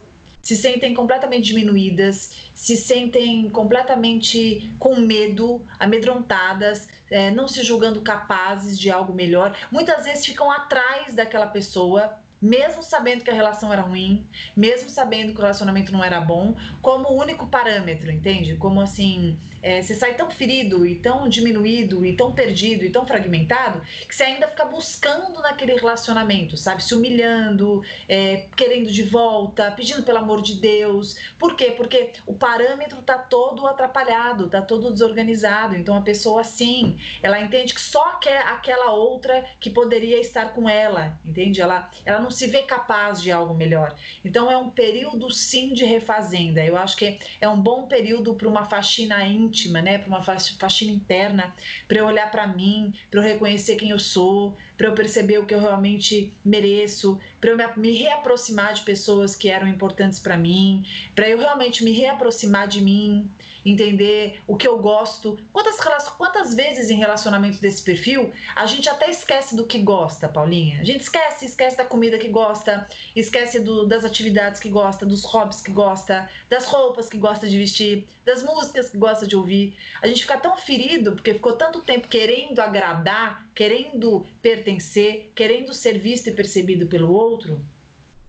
[0.42, 8.78] se sentem completamente diminuídas, se sentem completamente com medo, amedrontadas, é, não se julgando capazes
[8.78, 9.56] de algo melhor.
[9.70, 14.26] Muitas vezes ficam atrás daquela pessoa mesmo sabendo que a relação era ruim,
[14.56, 18.56] mesmo sabendo que o relacionamento não era bom, como único parâmetro, entende?
[18.56, 23.06] Como assim, é, você sai tão ferido e tão diminuído e tão perdido e tão
[23.06, 26.82] fragmentado que você ainda fica buscando naquele relacionamento, sabe?
[26.82, 31.16] Se humilhando, é, querendo de volta, pedindo pelo amor de Deus.
[31.38, 31.72] Por quê?
[31.76, 35.76] Porque o parâmetro tá todo atrapalhado, tá todo desorganizado.
[35.76, 40.68] Então a pessoa, assim, ela entende que só quer aquela outra que poderia estar com
[40.68, 41.60] ela, entende?
[41.60, 43.94] Ela, ela não se vê capaz de algo melhor.
[44.24, 46.64] Então é um período, sim, de refazenda.
[46.64, 50.22] Eu acho que é um bom período para uma faxina íntima íntima, né, para uma
[50.22, 51.54] faxina interna,
[51.86, 55.44] para eu olhar para mim, para eu reconhecer quem eu sou, para eu perceber o
[55.44, 60.84] que eu realmente mereço, para eu me reaproximar de pessoas que eram importantes para mim,
[61.14, 63.30] para eu realmente me reaproximar de mim,
[63.64, 65.38] entender o que eu gosto.
[65.52, 65.78] Quantas,
[66.10, 70.80] quantas vezes em relacionamentos desse perfil a gente até esquece do que gosta, Paulinha?
[70.80, 75.24] A gente esquece, esquece da comida que gosta, esquece do, das atividades que gosta, dos
[75.24, 79.76] hobbies que gosta, das roupas que gosta de vestir, das músicas que gosta de ouvir.
[80.00, 85.98] A gente fica tão ferido porque ficou tanto tempo querendo agradar, querendo pertencer, querendo ser
[85.98, 87.60] visto e percebido pelo outro,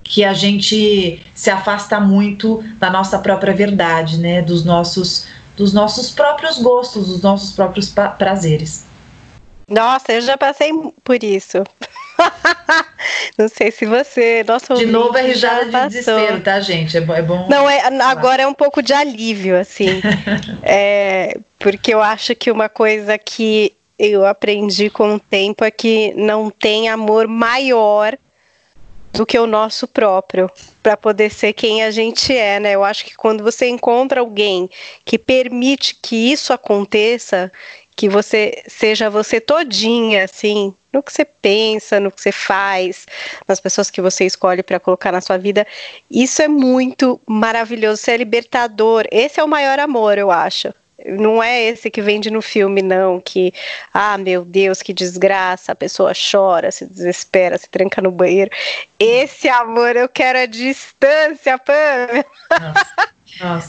[0.04, 6.10] que a gente se afasta muito da nossa própria verdade, né, dos nossos dos nossos
[6.10, 7.88] próprios gostos, dos nossos próprios
[8.18, 8.84] prazeres.
[9.68, 10.70] Nossa, eu já passei
[11.02, 11.64] por isso.
[13.38, 14.44] Não sei se você.
[14.46, 15.88] Nossa, de novo é risada de passou.
[15.88, 16.96] desespero, tá, gente?
[16.96, 17.14] É bom.
[17.14, 20.02] É bom Não, é, agora é um pouco de alívio, assim.
[20.62, 26.12] é, porque eu acho que uma coisa que eu aprendi com o tempo é que
[26.16, 28.18] não tem amor maior
[29.14, 30.50] do que o nosso próprio,
[30.82, 32.72] para poder ser quem a gente é, né?
[32.72, 34.68] Eu acho que quando você encontra alguém
[35.04, 37.50] que permite que isso aconteça,
[37.96, 43.06] que você seja você todinha, assim, no que você pensa, no que você faz,
[43.46, 45.64] nas pessoas que você escolhe para colocar na sua vida,
[46.10, 49.06] isso é muito maravilhoso, isso é libertador.
[49.12, 50.74] Esse é o maior amor, eu acho.
[51.04, 53.52] Não é esse que vende no filme, não, que,
[53.92, 58.50] ah, meu Deus, que desgraça, a pessoa chora, se desespera, se tranca no banheiro.
[58.98, 62.24] Esse amor eu quero a distância, Pam.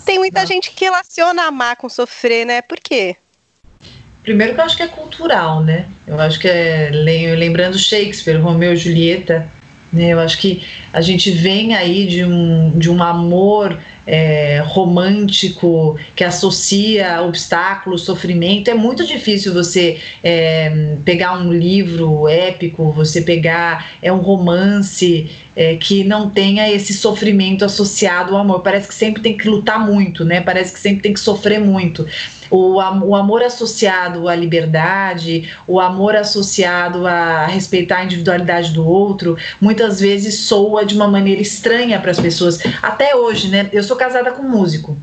[0.06, 0.54] Tem muita nossa.
[0.54, 2.62] gente que relaciona amar com sofrer, né?
[2.62, 3.18] Por quê?
[4.24, 5.88] Primeiro que eu acho que é cultural, né?
[6.08, 9.48] Eu acho que é, lembrando Shakespeare, Romeu e Julieta,
[9.92, 10.14] né?
[10.14, 16.24] Eu acho que a gente vem aí de um, de um amor é, romântico que
[16.24, 18.70] associa obstáculos, sofrimento.
[18.70, 25.76] É muito difícil você é, pegar um livro épico, você pegar é um romance é,
[25.78, 28.62] que não tenha esse sofrimento associado ao amor.
[28.62, 30.42] Parece que sempre tem que lutar muito, né?
[30.42, 32.06] Parece que sempre tem que sofrer muito.
[32.50, 39.38] O, o amor associado à liberdade, o amor associado a respeitar a individualidade do outro,
[39.60, 42.60] muitas vezes soa de uma maneira estranha para as pessoas.
[42.82, 43.70] Até hoje, né?
[43.72, 44.98] Eu sou casada com um músico.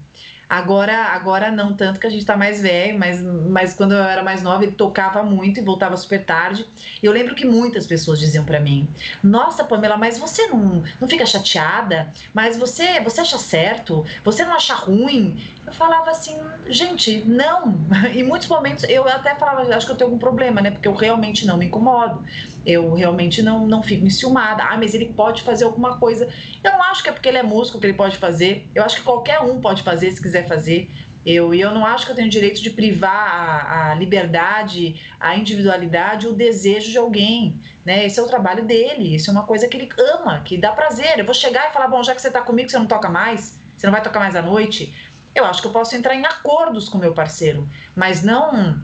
[0.53, 4.23] Agora, agora não tanto que a gente tá mais velho, mas, mas quando eu era
[4.23, 6.67] mais nova ele tocava muito e voltava super tarde.
[7.03, 8.87] Eu lembro que muitas pessoas diziam para mim:
[9.25, 12.13] "Nossa, Pamela, mas você não, não fica chateada?
[12.35, 14.05] Mas você, você acha certo?
[14.23, 17.75] Você não acha ruim?" Eu falava assim: "Gente, não".
[18.13, 20.71] Em muitos momentos eu até falava: "Acho que eu tenho algum problema, né?
[20.71, 22.27] Porque eu realmente não me incomodo.
[22.65, 24.63] Eu realmente não não fico enciumada.
[24.63, 26.29] Ah, mas ele pode fazer alguma coisa.
[26.63, 28.69] Eu não acho que é porque ele é músico que ele pode fazer.
[28.75, 30.91] Eu acho que qualquer um pode fazer se quiser fazer.
[31.25, 36.27] Eu, eu não acho que eu tenho direito de privar a, a, liberdade, a individualidade,
[36.27, 37.61] o desejo de alguém.
[37.85, 38.05] Né?
[38.07, 41.19] Esse é o trabalho dele, isso é uma coisa que ele ama, que dá prazer.
[41.19, 43.61] Eu vou chegar e falar: bom, já que você está comigo, você não toca mais,
[43.77, 44.95] você não vai tocar mais à noite.
[45.35, 48.81] Eu acho que eu posso entrar em acordos com meu parceiro, mas não,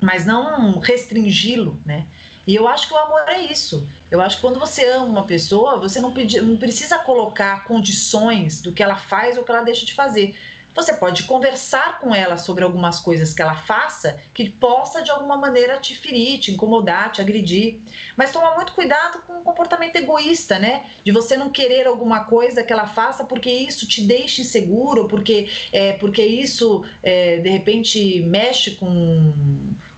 [0.00, 2.06] mas não restringi-lo, né?
[2.50, 3.86] E eu acho que o amor é isso.
[4.10, 8.60] Eu acho que quando você ama uma pessoa, você não, pedi, não precisa colocar condições
[8.60, 10.36] do que ela faz ou que ela deixa de fazer.
[10.74, 15.36] Você pode conversar com ela sobre algumas coisas que ela faça que possa de alguma
[15.36, 17.78] maneira te ferir, te incomodar, te agredir.
[18.16, 20.86] Mas toma muito cuidado com o comportamento egoísta, né?
[21.04, 25.48] De você não querer alguma coisa que ela faça porque isso te deixa inseguro, porque,
[25.72, 29.32] é, porque isso é, de repente mexe com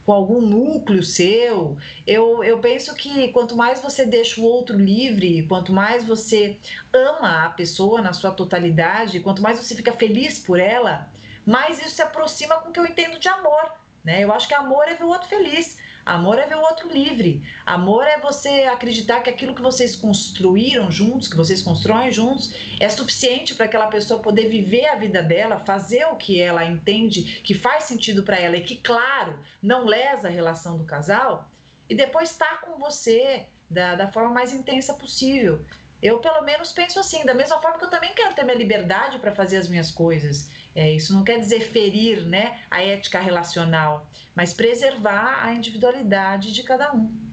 [0.05, 1.77] com algum núcleo seu.
[2.07, 6.59] Eu, eu penso que quanto mais você deixa o outro livre, quanto mais você
[6.93, 11.13] ama a pessoa na sua totalidade, quanto mais você fica feliz por ela,
[11.47, 13.73] mais isso se aproxima com o que eu entendo de amor.
[14.05, 14.25] Né?
[14.25, 15.79] Eu acho que amor é ver o outro feliz.
[16.05, 17.43] Amor é ver o outro livre.
[17.65, 22.89] Amor é você acreditar que aquilo que vocês construíram juntos, que vocês constroem juntos, é
[22.89, 27.55] suficiente para aquela pessoa poder viver a vida dela, fazer o que ela entende que
[27.55, 31.51] faz sentido para ela e que, claro, não lesa a relação do casal,
[31.89, 35.65] e depois estar tá com você da, da forma mais intensa possível.
[36.03, 39.21] Eu, pelo menos, penso assim, da mesma forma que eu também quero ter minha liberdade
[39.21, 40.51] para fazer as minhas coisas.
[40.75, 46.65] É, isso não quer dizer ferir né, a ética relacional, mas preservar a individualidade de
[46.65, 47.31] cada um.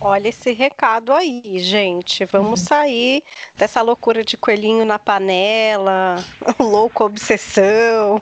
[0.00, 2.26] Olha esse recado aí, gente.
[2.26, 2.66] Vamos uhum.
[2.66, 3.22] sair
[3.56, 6.22] dessa loucura de coelhinho na panela,
[6.60, 8.20] louco obsessão.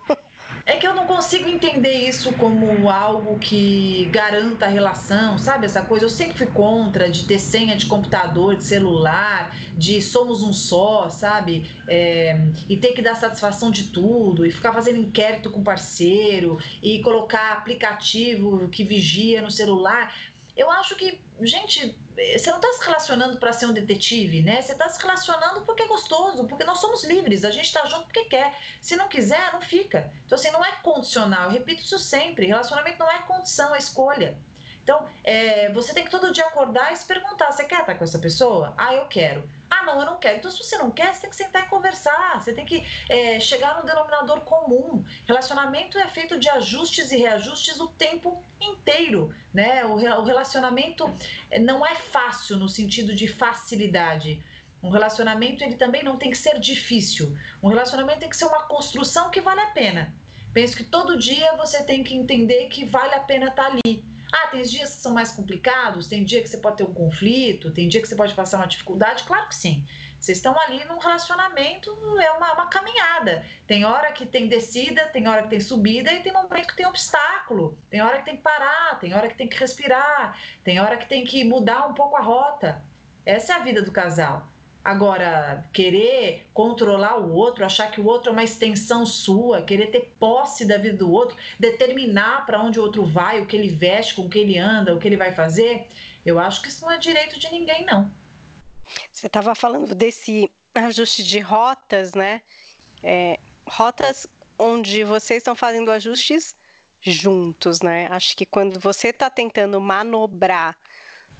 [0.64, 5.66] É que eu não consigo entender isso como algo que garanta a relação, sabe?
[5.66, 6.04] Essa coisa.
[6.04, 11.10] Eu sempre fui contra de ter senha de computador, de celular, de somos um só,
[11.10, 11.70] sabe?
[11.88, 17.00] É, e ter que dar satisfação de tudo, e ficar fazendo inquérito com parceiro, e
[17.00, 20.14] colocar aplicativo que vigia no celular.
[20.54, 24.60] Eu acho que, gente, você não está se relacionando para ser um detetive, né?
[24.60, 28.04] Você está se relacionando porque é gostoso, porque nós somos livres, a gente está junto
[28.04, 28.58] porque quer.
[28.80, 30.12] Se não quiser, não fica.
[30.26, 31.44] Então, assim, não é condicional.
[31.44, 34.38] Eu repito isso sempre: relacionamento não é condição, é escolha.
[34.82, 38.04] Então, é, você tem que todo dia acordar e se perguntar: você quer estar com
[38.04, 38.74] essa pessoa?
[38.76, 39.48] Ah, eu quero.
[39.74, 40.36] Ah, não, eu não quero.
[40.36, 42.42] Então, se você não quer, você tem que sentar e conversar.
[42.42, 45.02] Você tem que é, chegar no denominador comum.
[45.26, 49.82] Relacionamento é feito de ajustes e reajustes o tempo inteiro, né?
[49.86, 51.10] O, o relacionamento
[51.50, 54.44] é, não é fácil no sentido de facilidade.
[54.82, 57.38] Um relacionamento ele também não tem que ser difícil.
[57.62, 60.14] Um relacionamento tem que ser uma construção que vale a pena.
[60.52, 64.04] Penso que todo dia você tem que entender que vale a pena estar ali.
[64.32, 67.70] Ah, tem dias que são mais complicados, tem dia que você pode ter um conflito,
[67.70, 69.86] tem dia que você pode passar uma dificuldade, claro que sim.
[70.18, 73.44] Vocês estão ali num relacionamento, é uma, uma caminhada.
[73.66, 76.86] Tem hora que tem descida, tem hora que tem subida e tem momento que tem
[76.86, 77.76] obstáculo.
[77.90, 81.06] Tem hora que tem que parar, tem hora que tem que respirar, tem hora que
[81.06, 82.82] tem que mudar um pouco a rota.
[83.26, 84.48] Essa é a vida do casal.
[84.84, 90.12] Agora, querer controlar o outro, achar que o outro é uma extensão sua, querer ter
[90.18, 94.14] posse da vida do outro, determinar para onde o outro vai, o que ele veste,
[94.14, 95.86] com o que ele anda, o que ele vai fazer,
[96.26, 98.10] eu acho que isso não é direito de ninguém, não.
[99.12, 102.42] Você estava falando desse ajuste de rotas, né?
[103.04, 104.26] É, rotas
[104.58, 106.56] onde vocês estão fazendo ajustes
[107.00, 108.08] juntos, né?
[108.10, 110.76] Acho que quando você está tentando manobrar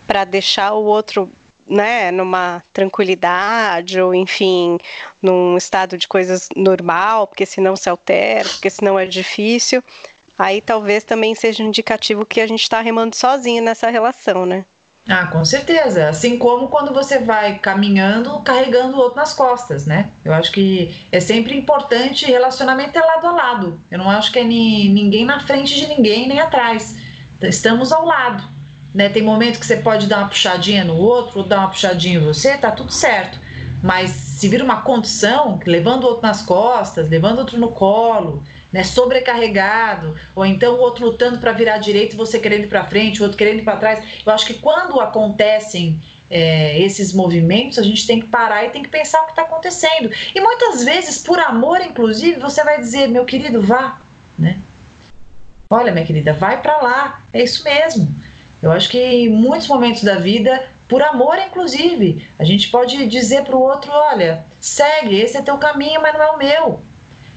[0.07, 1.31] para deixar o outro
[1.67, 4.79] né, numa tranquilidade ou enfim,
[5.21, 9.83] num estado de coisas normal, porque senão se altera, porque senão é difícil,
[10.39, 14.65] aí talvez também seja um indicativo que a gente está remando sozinho nessa relação, né?
[15.09, 16.09] Ah, com certeza.
[16.09, 20.11] Assim como quando você vai caminhando, carregando o outro nas costas, né?
[20.25, 23.81] Eu acho que é sempre importante relacionamento é lado a lado.
[23.91, 26.97] Eu não acho que é ni, ninguém na frente de ninguém nem atrás.
[27.41, 28.45] Estamos ao lado.
[28.95, 29.09] Né?
[29.09, 32.25] Tem momento que você pode dar uma puxadinha no outro, ou dar uma puxadinha em
[32.25, 33.39] você, tá tudo certo.
[33.83, 38.45] Mas se vira uma condição, levando o outro nas costas, levando o outro no colo,
[38.73, 42.85] né, sobrecarregado, ou então o outro lutando para virar direito e você querendo ir para
[42.85, 44.05] frente, o outro querendo ir para trás.
[44.25, 48.83] Eu acho que quando acontecem é, esses movimentos, a gente tem que parar e tem
[48.83, 50.11] que pensar o que está acontecendo.
[50.35, 54.01] E muitas vezes, por amor, inclusive, você vai dizer, meu querido, vá,
[54.39, 54.59] né?
[55.71, 57.23] Olha, minha querida, vai para lá.
[57.33, 58.15] É isso mesmo.
[58.63, 63.43] Eu acho que em muitos momentos da vida, por amor, inclusive, a gente pode dizer
[63.43, 66.81] para o outro, olha, segue, esse é teu caminho, mas não é o meu.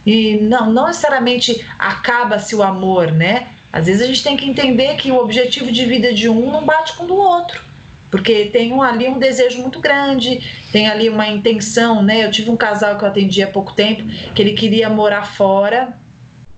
[0.05, 3.47] E não, não necessariamente acaba-se o amor, né?
[3.73, 6.63] Às vezes a gente tem que entender que o objetivo de vida de um não
[6.63, 7.61] bate com o do outro.
[8.11, 12.23] Porque tem um, ali um desejo muito grande, tem ali uma intenção, né?
[12.23, 15.97] Eu tive um casal que eu atendi há pouco tempo, que ele queria morar fora,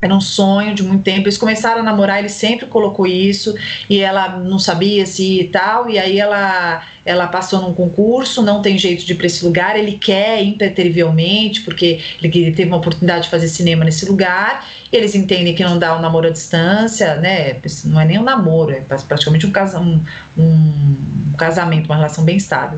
[0.02, 1.22] era um sonho de muito tempo.
[1.22, 3.56] Eles começaram a namorar, ele sempre colocou isso,
[3.90, 8.62] e ela não sabia se e tal, e aí ela ela passou num concurso, não
[8.62, 13.24] tem jeito de ir para esse lugar, ele quer impreterivelmente, porque ele teve uma oportunidade
[13.24, 17.56] de fazer cinema nesse lugar, eles entendem que não dá um namoro à distância, né?
[17.86, 20.02] Não é nem um namoro, é praticamente um, casa, um,
[20.38, 22.78] um casamento, uma relação bem estável.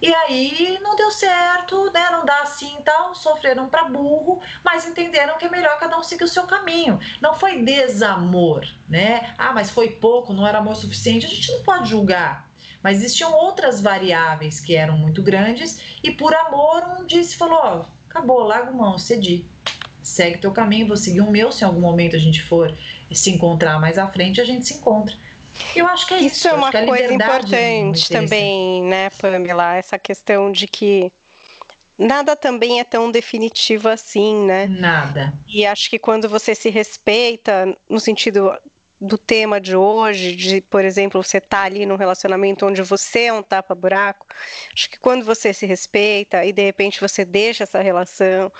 [0.00, 2.10] E aí não deu certo, né?
[2.10, 6.24] Não dá assim tal, sofreram para burro, mas entenderam que é melhor cada um seguir
[6.24, 7.00] o seu caminho.
[7.20, 9.34] Não foi desamor, né?
[9.38, 11.26] Ah, mas foi pouco, não era amor suficiente.
[11.26, 12.50] A gente não pode julgar.
[12.82, 17.84] Mas existiam outras variáveis que eram muito grandes e por amor um disse falou, ó,
[18.08, 19.44] acabou, larga mão, cedi.
[20.02, 22.72] Segue teu caminho, vou seguir o meu, se em algum momento a gente for
[23.10, 25.16] se encontrar mais à frente, a gente se encontra.
[25.74, 26.36] Eu acho que é isso.
[26.36, 29.76] Isso é uma coisa importante também, né, Pamela?
[29.76, 31.12] Essa questão de que
[31.98, 34.66] nada também é tão definitivo assim, né?
[34.66, 35.32] Nada.
[35.48, 38.52] E acho que quando você se respeita, no sentido
[38.98, 43.32] do tema de hoje, de, por exemplo, você tá ali num relacionamento onde você é
[43.32, 44.26] um tapa-buraco,
[44.74, 48.50] acho que quando você se respeita e de repente você deixa essa relação,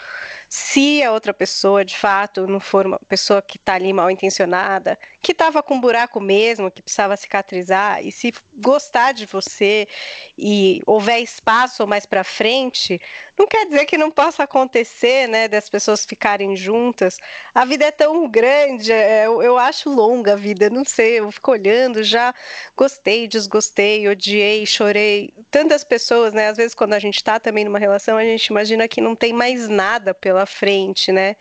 [0.48, 4.98] se a outra pessoa de fato não for uma pessoa que está ali mal intencionada,
[5.22, 9.88] que estava com um buraco mesmo, que precisava cicatrizar, e se gostar de você
[10.36, 13.00] e houver espaço mais para frente,
[13.38, 17.18] não quer dizer que não possa acontecer, né, das pessoas ficarem juntas.
[17.54, 21.50] A vida é tão grande, é, eu, eu acho longa vida, não sei, eu fico
[21.50, 22.34] olhando, já
[22.76, 25.32] gostei, desgostei, odiei, chorei.
[25.50, 28.86] Tantas pessoas, né, às vezes quando a gente está também numa relação, a gente imagina
[28.86, 31.36] que não tem mais nada pela frente, né?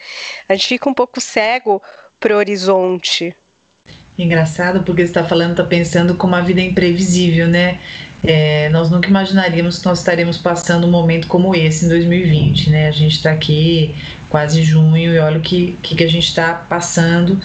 [0.48, 1.82] A gente fica um pouco cego
[2.20, 3.36] pro horizonte.
[4.18, 7.80] Engraçado, porque você está falando, está pensando como a vida é imprevisível, né?
[8.24, 12.88] É, nós nunca imaginaríamos que nós estaremos passando um momento como esse em 2020, né?
[12.88, 13.94] A gente está aqui
[14.30, 17.40] quase junho e olha o que, que, que a gente está passando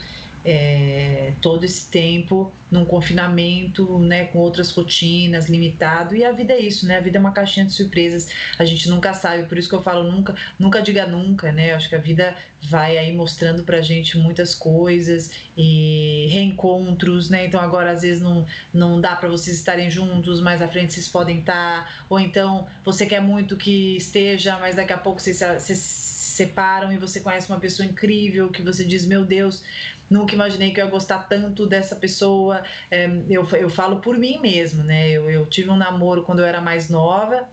[0.45, 6.61] é, todo esse tempo num confinamento, né, com outras rotinas, limitado, e a vida é
[6.61, 9.69] isso, né, a vida é uma caixinha de surpresas, a gente nunca sabe, por isso
[9.69, 13.13] que eu falo nunca, nunca diga nunca, né, eu acho que a vida vai aí
[13.13, 19.17] mostrando pra gente muitas coisas e reencontros, né, então agora às vezes não, não dá
[19.17, 23.57] para vocês estarem juntos, mas à frente vocês podem estar, ou então você quer muito
[23.57, 28.49] que esteja, mas daqui a pouco vocês, vocês separam e você conhece uma pessoa incrível
[28.49, 29.63] que você diz, meu Deus,
[30.09, 32.63] nunca imaginei que eu ia gostar tanto dessa pessoa.
[32.91, 35.11] É, eu, eu falo por mim mesmo, né?
[35.11, 37.49] Eu, eu tive um namoro quando eu era mais nova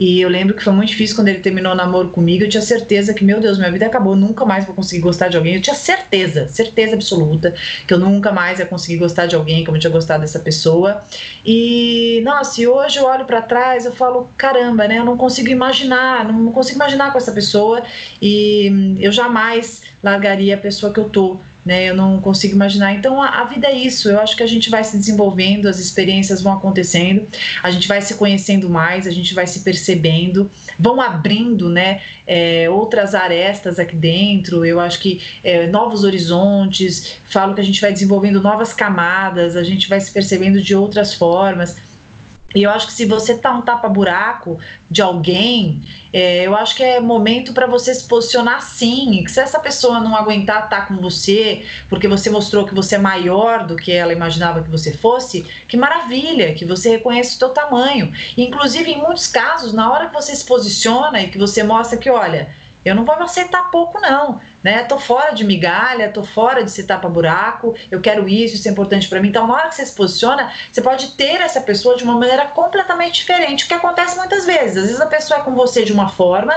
[0.00, 2.42] e eu lembro que foi muito difícil quando ele terminou o namoro comigo.
[2.42, 5.36] Eu tinha certeza que, meu Deus, minha vida acabou, nunca mais vou conseguir gostar de
[5.36, 5.56] alguém.
[5.56, 7.54] Eu tinha certeza, certeza absoluta,
[7.86, 11.02] que eu nunca mais ia conseguir gostar de alguém como eu tinha gostado dessa pessoa.
[11.44, 15.00] E, nossa, e hoje eu olho para trás, eu falo, caramba, né?
[15.00, 17.82] Eu não consigo imaginar, não consigo imaginar com essa pessoa.
[18.22, 21.84] E eu jamais largaria a pessoa que eu tô né?
[21.84, 22.94] Eu não consigo imaginar.
[22.94, 24.08] Então a, a, vida é isso.
[24.08, 27.26] Eu acho que a gente vai se desenvolvendo, as experiências vão acontecendo,
[27.62, 32.00] a gente vai se conhecendo mais, a gente vai se percebendo, vão abrindo, né?
[32.26, 34.64] É, outras arestas aqui dentro.
[34.64, 37.18] Eu acho que é, novos horizontes.
[37.24, 41.14] Falo que a gente vai desenvolvendo novas camadas, a gente vai se percebendo de outras
[41.14, 41.89] formas.
[42.54, 44.58] E eu acho que se você tá um tapa-buraco
[44.90, 45.80] de alguém,
[46.12, 49.22] é, eu acho que é momento para você se posicionar sim.
[49.22, 52.96] Que se essa pessoa não aguentar estar tá com você, porque você mostrou que você
[52.96, 57.38] é maior do que ela imaginava que você fosse, que maravilha, que você reconhece o
[57.38, 58.12] seu tamanho.
[58.36, 62.10] Inclusive, em muitos casos, na hora que você se posiciona e que você mostra que,
[62.10, 62.50] olha,
[62.84, 64.40] eu não vou aceitar pouco, não.
[64.62, 64.82] Né?
[64.84, 68.70] Tô fora de migalha, tô fora de se tapa buraco, eu quero isso, isso é
[68.70, 69.28] importante para mim.
[69.28, 72.46] Então, na hora que você se posiciona, você pode ter essa pessoa de uma maneira
[72.46, 74.76] completamente diferente, o que acontece muitas vezes.
[74.76, 76.54] Às vezes a pessoa é com você de uma forma,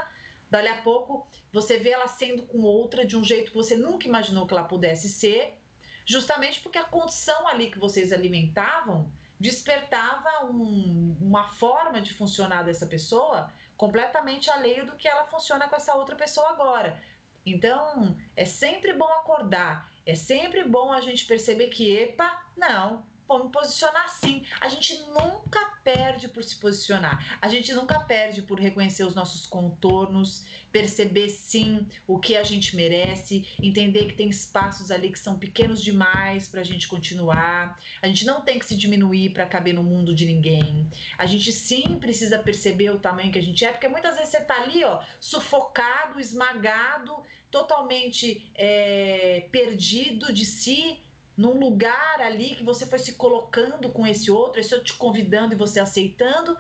[0.50, 4.08] dali a pouco você vê ela sendo com outra de um jeito que você nunca
[4.08, 5.60] imaginou que ela pudesse ser,
[6.06, 12.86] justamente porque a condição ali que vocês alimentavam despertava um, uma forma de funcionar dessa
[12.86, 17.04] pessoa completamente alheio do que ela funciona com essa outra pessoa agora.
[17.46, 23.46] Então, é sempre bom acordar, é sempre bom a gente perceber que, epa, não, vou
[23.46, 24.46] me posicionar sim.
[24.60, 27.38] A gente nunca perde por se posicionar.
[27.42, 32.76] A gente nunca perde por reconhecer os nossos contornos, perceber sim o que a gente
[32.76, 37.80] merece, entender que tem espaços ali que são pequenos demais para a gente continuar.
[38.02, 40.88] A gente não tem que se diminuir para caber no mundo de ninguém.
[41.18, 44.40] A gente sim precisa perceber o tamanho que a gente é, porque muitas vezes você
[44.40, 51.02] está ali, ó, sufocado, esmagado, totalmente é, perdido de si
[51.36, 55.54] num lugar ali que você foi se colocando com esse outro, esse outro te convidando
[55.54, 56.58] e você aceitando,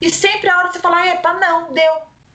[0.00, 1.92] e sempre a hora você falar, epa, não, deu,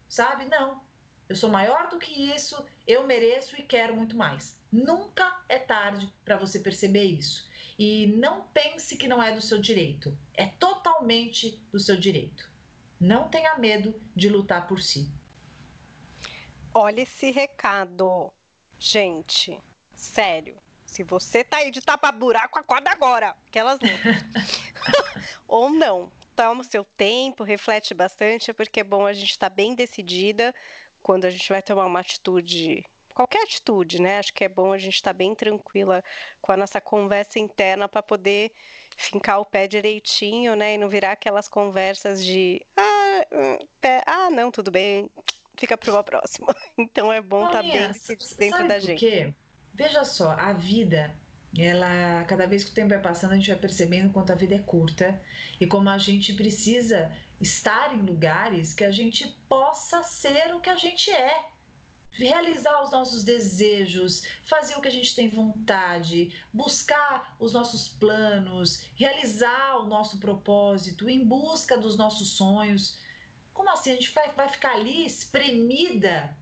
[0.07, 0.45] sabe?
[0.45, 0.81] Não,
[1.27, 4.61] eu sou maior do que isso, eu mereço e quero muito mais.
[4.71, 7.49] Nunca é tarde para você perceber isso.
[7.77, 12.49] E não pense que não é do seu direito, é totalmente do seu direito.
[12.99, 15.09] Não tenha medo de lutar por si.
[16.73, 18.31] Olha esse recado,
[18.79, 19.59] gente,
[19.93, 20.55] sério
[20.87, 23.35] se você tá aí de tapa-buraco, acorda agora.
[23.45, 23.79] Aquelas
[25.47, 26.11] Ou não.
[26.35, 30.53] Toma o seu tempo, reflete bastante, porque é bom a gente estar tá bem decidida
[31.01, 32.85] quando a gente vai tomar uma atitude
[33.17, 34.19] qualquer atitude, né?
[34.19, 36.03] Acho que é bom a gente estar tá bem tranquila
[36.39, 38.51] com a nossa conversa interna para poder
[38.95, 40.75] fincar o pé direitinho, né?
[40.75, 45.09] E não virar aquelas conversas de ah, hum, pé, ah não, tudo bem,
[45.57, 46.55] fica para uma próxima.
[46.77, 47.91] Então é bom estar tá bem
[48.37, 48.99] dentro da gente.
[48.99, 49.33] Quê?
[49.73, 51.15] Veja só, a vida,
[51.55, 54.55] ela, cada vez que o tempo vai passando, a gente vai percebendo quanto a vida
[54.55, 55.21] é curta
[55.59, 60.69] e como a gente precisa estar em lugares que a gente possa ser o que
[60.69, 61.51] a gente é
[62.17, 68.89] realizar os nossos desejos, fazer o que a gente tem vontade, buscar os nossos planos,
[68.95, 72.97] realizar o nosso propósito, em busca dos nossos sonhos.
[73.53, 73.91] Como assim?
[73.91, 76.35] A gente vai, vai ficar ali espremida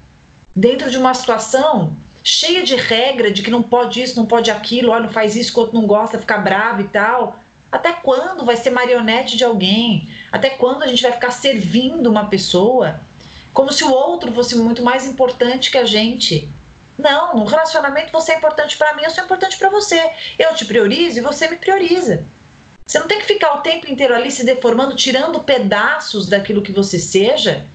[0.55, 4.91] dentro de uma situação cheia de regra de que não pode isso, não pode aquilo,
[4.91, 7.39] olha, não faz isso, o outro não gosta, fica bravo e tal.
[7.71, 10.09] Até quando vai ser marionete de alguém?
[10.31, 12.99] Até quando a gente vai ficar servindo uma pessoa
[13.53, 16.49] como se o outro fosse muito mais importante que a gente?
[16.97, 20.11] Não, no relacionamento você é importante para mim, eu sou importante para você.
[20.37, 22.25] Eu te priorizo e você me prioriza.
[22.85, 26.71] Você não tem que ficar o tempo inteiro ali se deformando, tirando pedaços daquilo que
[26.71, 27.65] você seja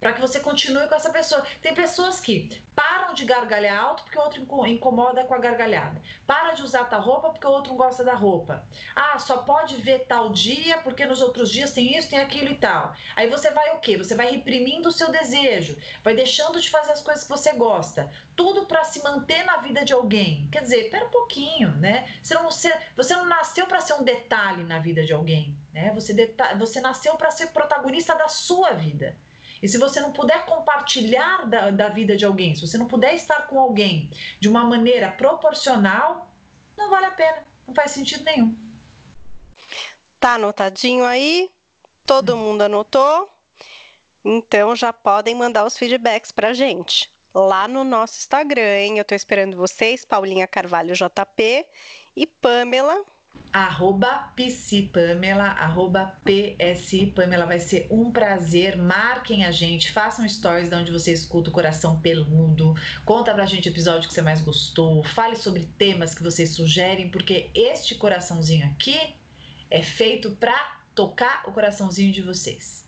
[0.00, 1.46] para que você continue com essa pessoa.
[1.62, 6.00] Tem pessoas que param de gargalhar alto porque o outro incomoda com a gargalhada.
[6.26, 8.66] Para de usar tal roupa porque o outro não gosta da roupa.
[8.94, 12.56] Ah, só pode ver tal dia porque nos outros dias tem isso, tem aquilo e
[12.56, 12.94] tal.
[13.14, 13.96] Aí você vai o quê?
[13.96, 18.12] Você vai reprimindo o seu desejo, vai deixando de fazer as coisas que você gosta.
[18.34, 20.48] Tudo para se manter na vida de alguém.
[20.52, 22.14] Quer dizer, pera um pouquinho, né?
[22.22, 25.90] Você não, você, você não nasceu para ser um detalhe na vida de alguém, né?
[25.94, 29.16] Você, você nasceu para ser protagonista da sua vida.
[29.62, 33.14] E se você não puder compartilhar da, da vida de alguém, se você não puder
[33.14, 36.30] estar com alguém de uma maneira proporcional,
[36.76, 38.56] não vale a pena, não faz sentido nenhum.
[40.20, 41.50] Tá anotadinho aí?
[42.04, 42.38] Todo hum.
[42.38, 43.30] mundo anotou?
[44.24, 48.98] Então já podem mandar os feedbacks pra gente lá no nosso Instagram, hein?
[48.98, 51.66] Eu tô esperando vocês, Paulinha Carvalho JP
[52.16, 53.04] e Pamela
[53.52, 60.92] arroba psipamela, arroba psipamela, vai ser um prazer, marquem a gente, façam stories de onde
[60.92, 62.74] você escuta o Coração Peludo,
[63.04, 67.10] conta pra gente o episódio que você mais gostou, fale sobre temas que vocês sugerem,
[67.10, 69.14] porque este coraçãozinho aqui
[69.70, 72.85] é feito para tocar o coraçãozinho de vocês.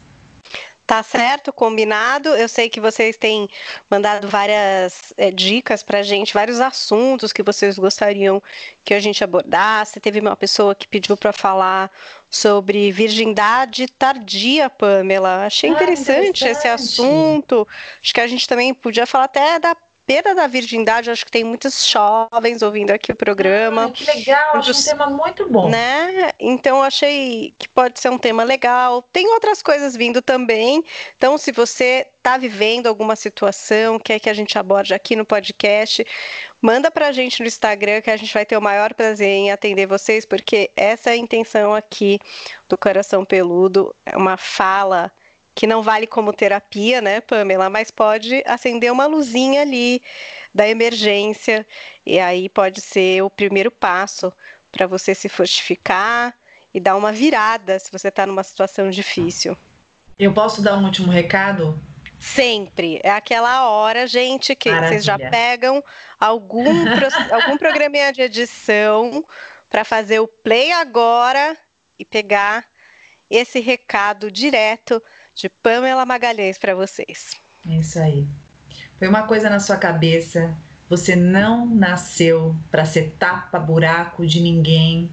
[0.89, 2.31] Tá certo, combinado.
[2.31, 3.47] Eu sei que vocês têm
[3.91, 8.43] mandado várias é, dicas pra gente, vários assuntos que vocês gostariam
[8.83, 10.01] que a gente abordasse.
[10.01, 11.91] Teve uma pessoa que pediu para falar
[12.31, 15.45] sobre virgindade tardia, Pamela.
[15.45, 17.69] Achei ah, interessante, interessante, esse assunto.
[18.03, 19.77] Acho que a gente também podia falar até da
[20.09, 23.85] perda da virgindade, acho que tem muitos jovens ouvindo aqui o programa.
[23.85, 25.69] Ah, que legal, muitos, acho um tema muito bom.
[25.69, 26.33] Né?
[26.41, 29.03] Então achei que pode ser um tema legal.
[29.03, 30.83] Tem outras coisas vindo também.
[31.15, 36.07] Então, se você está vivendo alguma situação, quer que a gente aborde aqui no podcast,
[36.63, 39.53] manda para a gente no Instagram que a gente vai ter o maior prazer em
[39.53, 42.19] atender vocês, porque essa é a intenção aqui
[42.67, 45.13] do Coração Peludo, é uma fala
[45.59, 50.01] que não vale como terapia, né, Pamela, mas pode acender uma luzinha ali
[50.55, 51.67] da emergência
[52.07, 54.33] e aí pode ser o primeiro passo
[54.71, 56.33] para você se fortificar
[56.73, 59.59] e dar uma virada se você está numa situação difícil.
[60.17, 61.77] Eu posso dar um último recado?
[62.21, 63.01] Sempre.
[63.03, 64.93] É aquela hora, gente, que Maravilha.
[64.93, 65.83] vocês já pegam
[66.21, 66.69] algum,
[67.35, 69.27] algum programinha de edição
[69.69, 71.59] para fazer o play agora
[71.99, 72.65] e pegar
[73.29, 75.03] esse recado direto
[75.39, 77.37] de Pamela Magalhães para vocês.
[77.67, 78.27] É isso aí.
[78.99, 80.57] Foi uma coisa na sua cabeça.
[80.91, 85.11] Você não nasceu para ser tapa-buraco de ninguém.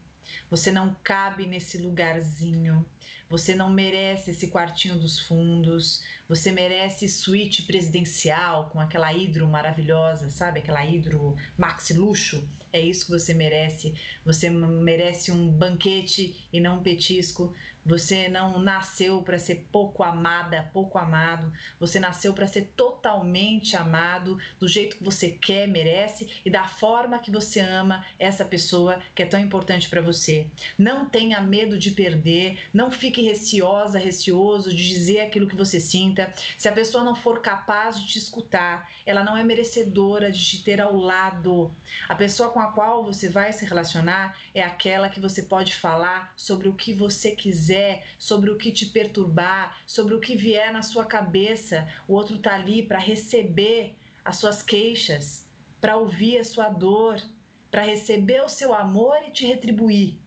[0.50, 2.84] Você não cabe nesse lugarzinho.
[3.30, 6.04] Você não merece esse quartinho dos fundos.
[6.28, 10.60] Você merece suíte presidencial com aquela hidro maravilhosa, sabe?
[10.60, 12.48] Aquela hidro maxi luxo.
[12.72, 13.94] É isso que você merece.
[14.26, 17.54] Você merece um banquete e não um petisco.
[17.86, 21.54] Você não nasceu para ser pouco amada, pouco amado.
[21.80, 27.20] Você nasceu para ser totalmente amado do jeito que você quer, merece e da forma
[27.20, 30.48] que você ama essa pessoa que é tão importante para você.
[30.80, 36.34] Não tenha medo de perder, não fique receosa, receoso de dizer aquilo que você sinta.
[36.58, 40.64] Se a pessoa não for capaz de te escutar, ela não é merecedora de te
[40.64, 41.72] ter ao lado.
[42.10, 46.34] A pessoa com a qual você vai se relacionar é aquela que você pode falar
[46.38, 50.82] sobre o que você quiser, sobre o que te perturbar, sobre o que vier na
[50.82, 51.88] sua cabeça.
[52.08, 55.46] O outro tá ali para receber as suas queixas,
[55.80, 57.22] para ouvir a sua dor,
[57.70, 60.20] para receber o seu amor e te retribuir.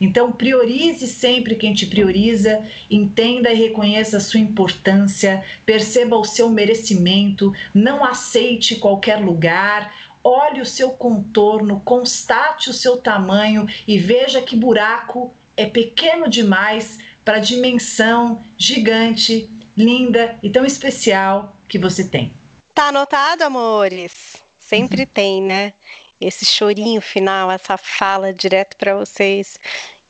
[0.00, 6.48] Então, priorize sempre quem te prioriza, entenda e reconheça a sua importância, perceba o seu
[6.50, 9.94] merecimento, não aceite qualquer lugar,
[10.28, 16.98] olhe o seu contorno, constate o seu tamanho e veja que buraco é pequeno demais
[17.24, 22.32] para a dimensão gigante, linda e tão especial que você tem.
[22.74, 24.42] Tá anotado, amores?
[24.58, 25.08] Sempre uhum.
[25.12, 25.74] tem, né?
[26.20, 29.58] esse chorinho final, essa fala direto para vocês,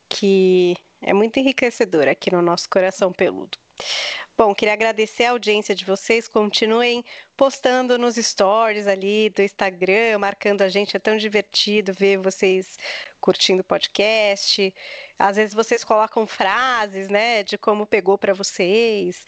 [0.08, 3.58] que é muito enriquecedora aqui no nosso coração peludo.
[4.36, 6.28] Bom, queria agradecer a audiência de vocês.
[6.28, 7.04] Continuem
[7.36, 10.96] postando nos stories ali do Instagram, marcando a gente.
[10.96, 12.78] É tão divertido ver vocês
[13.20, 14.72] curtindo o podcast.
[15.18, 19.24] Às vezes vocês colocam frases, né, de como pegou para vocês.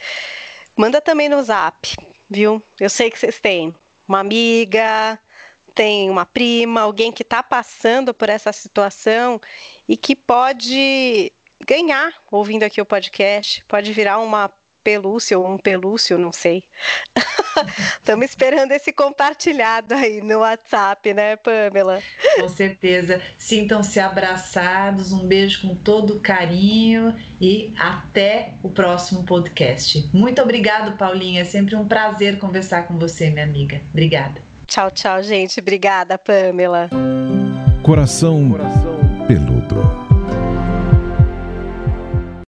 [0.77, 1.97] Manda também no Zap,
[2.29, 2.63] viu?
[2.79, 3.75] Eu sei que vocês têm
[4.07, 5.19] uma amiga,
[5.75, 9.41] tem uma prima, alguém que está passando por essa situação
[9.89, 11.33] e que pode
[11.67, 14.51] ganhar ouvindo aqui o podcast, pode virar uma
[14.83, 16.65] pelúcia ou um pelúcio, não sei.
[18.01, 22.03] Estamos esperando esse compartilhado aí no WhatsApp, né, Pamela?
[22.37, 23.21] Com certeza.
[23.37, 30.09] Sintam-se abraçados, um beijo com todo carinho e até o próximo podcast.
[30.13, 31.43] Muito obrigado, Paulinha.
[31.43, 33.83] É sempre um prazer conversar com você, minha amiga.
[33.91, 34.41] Obrigada.
[34.67, 35.61] Tchau, tchau, gente.
[35.61, 36.89] Obrigada, Pamela.
[37.83, 39.01] Coração, Coração
[39.31, 39.90] peludo.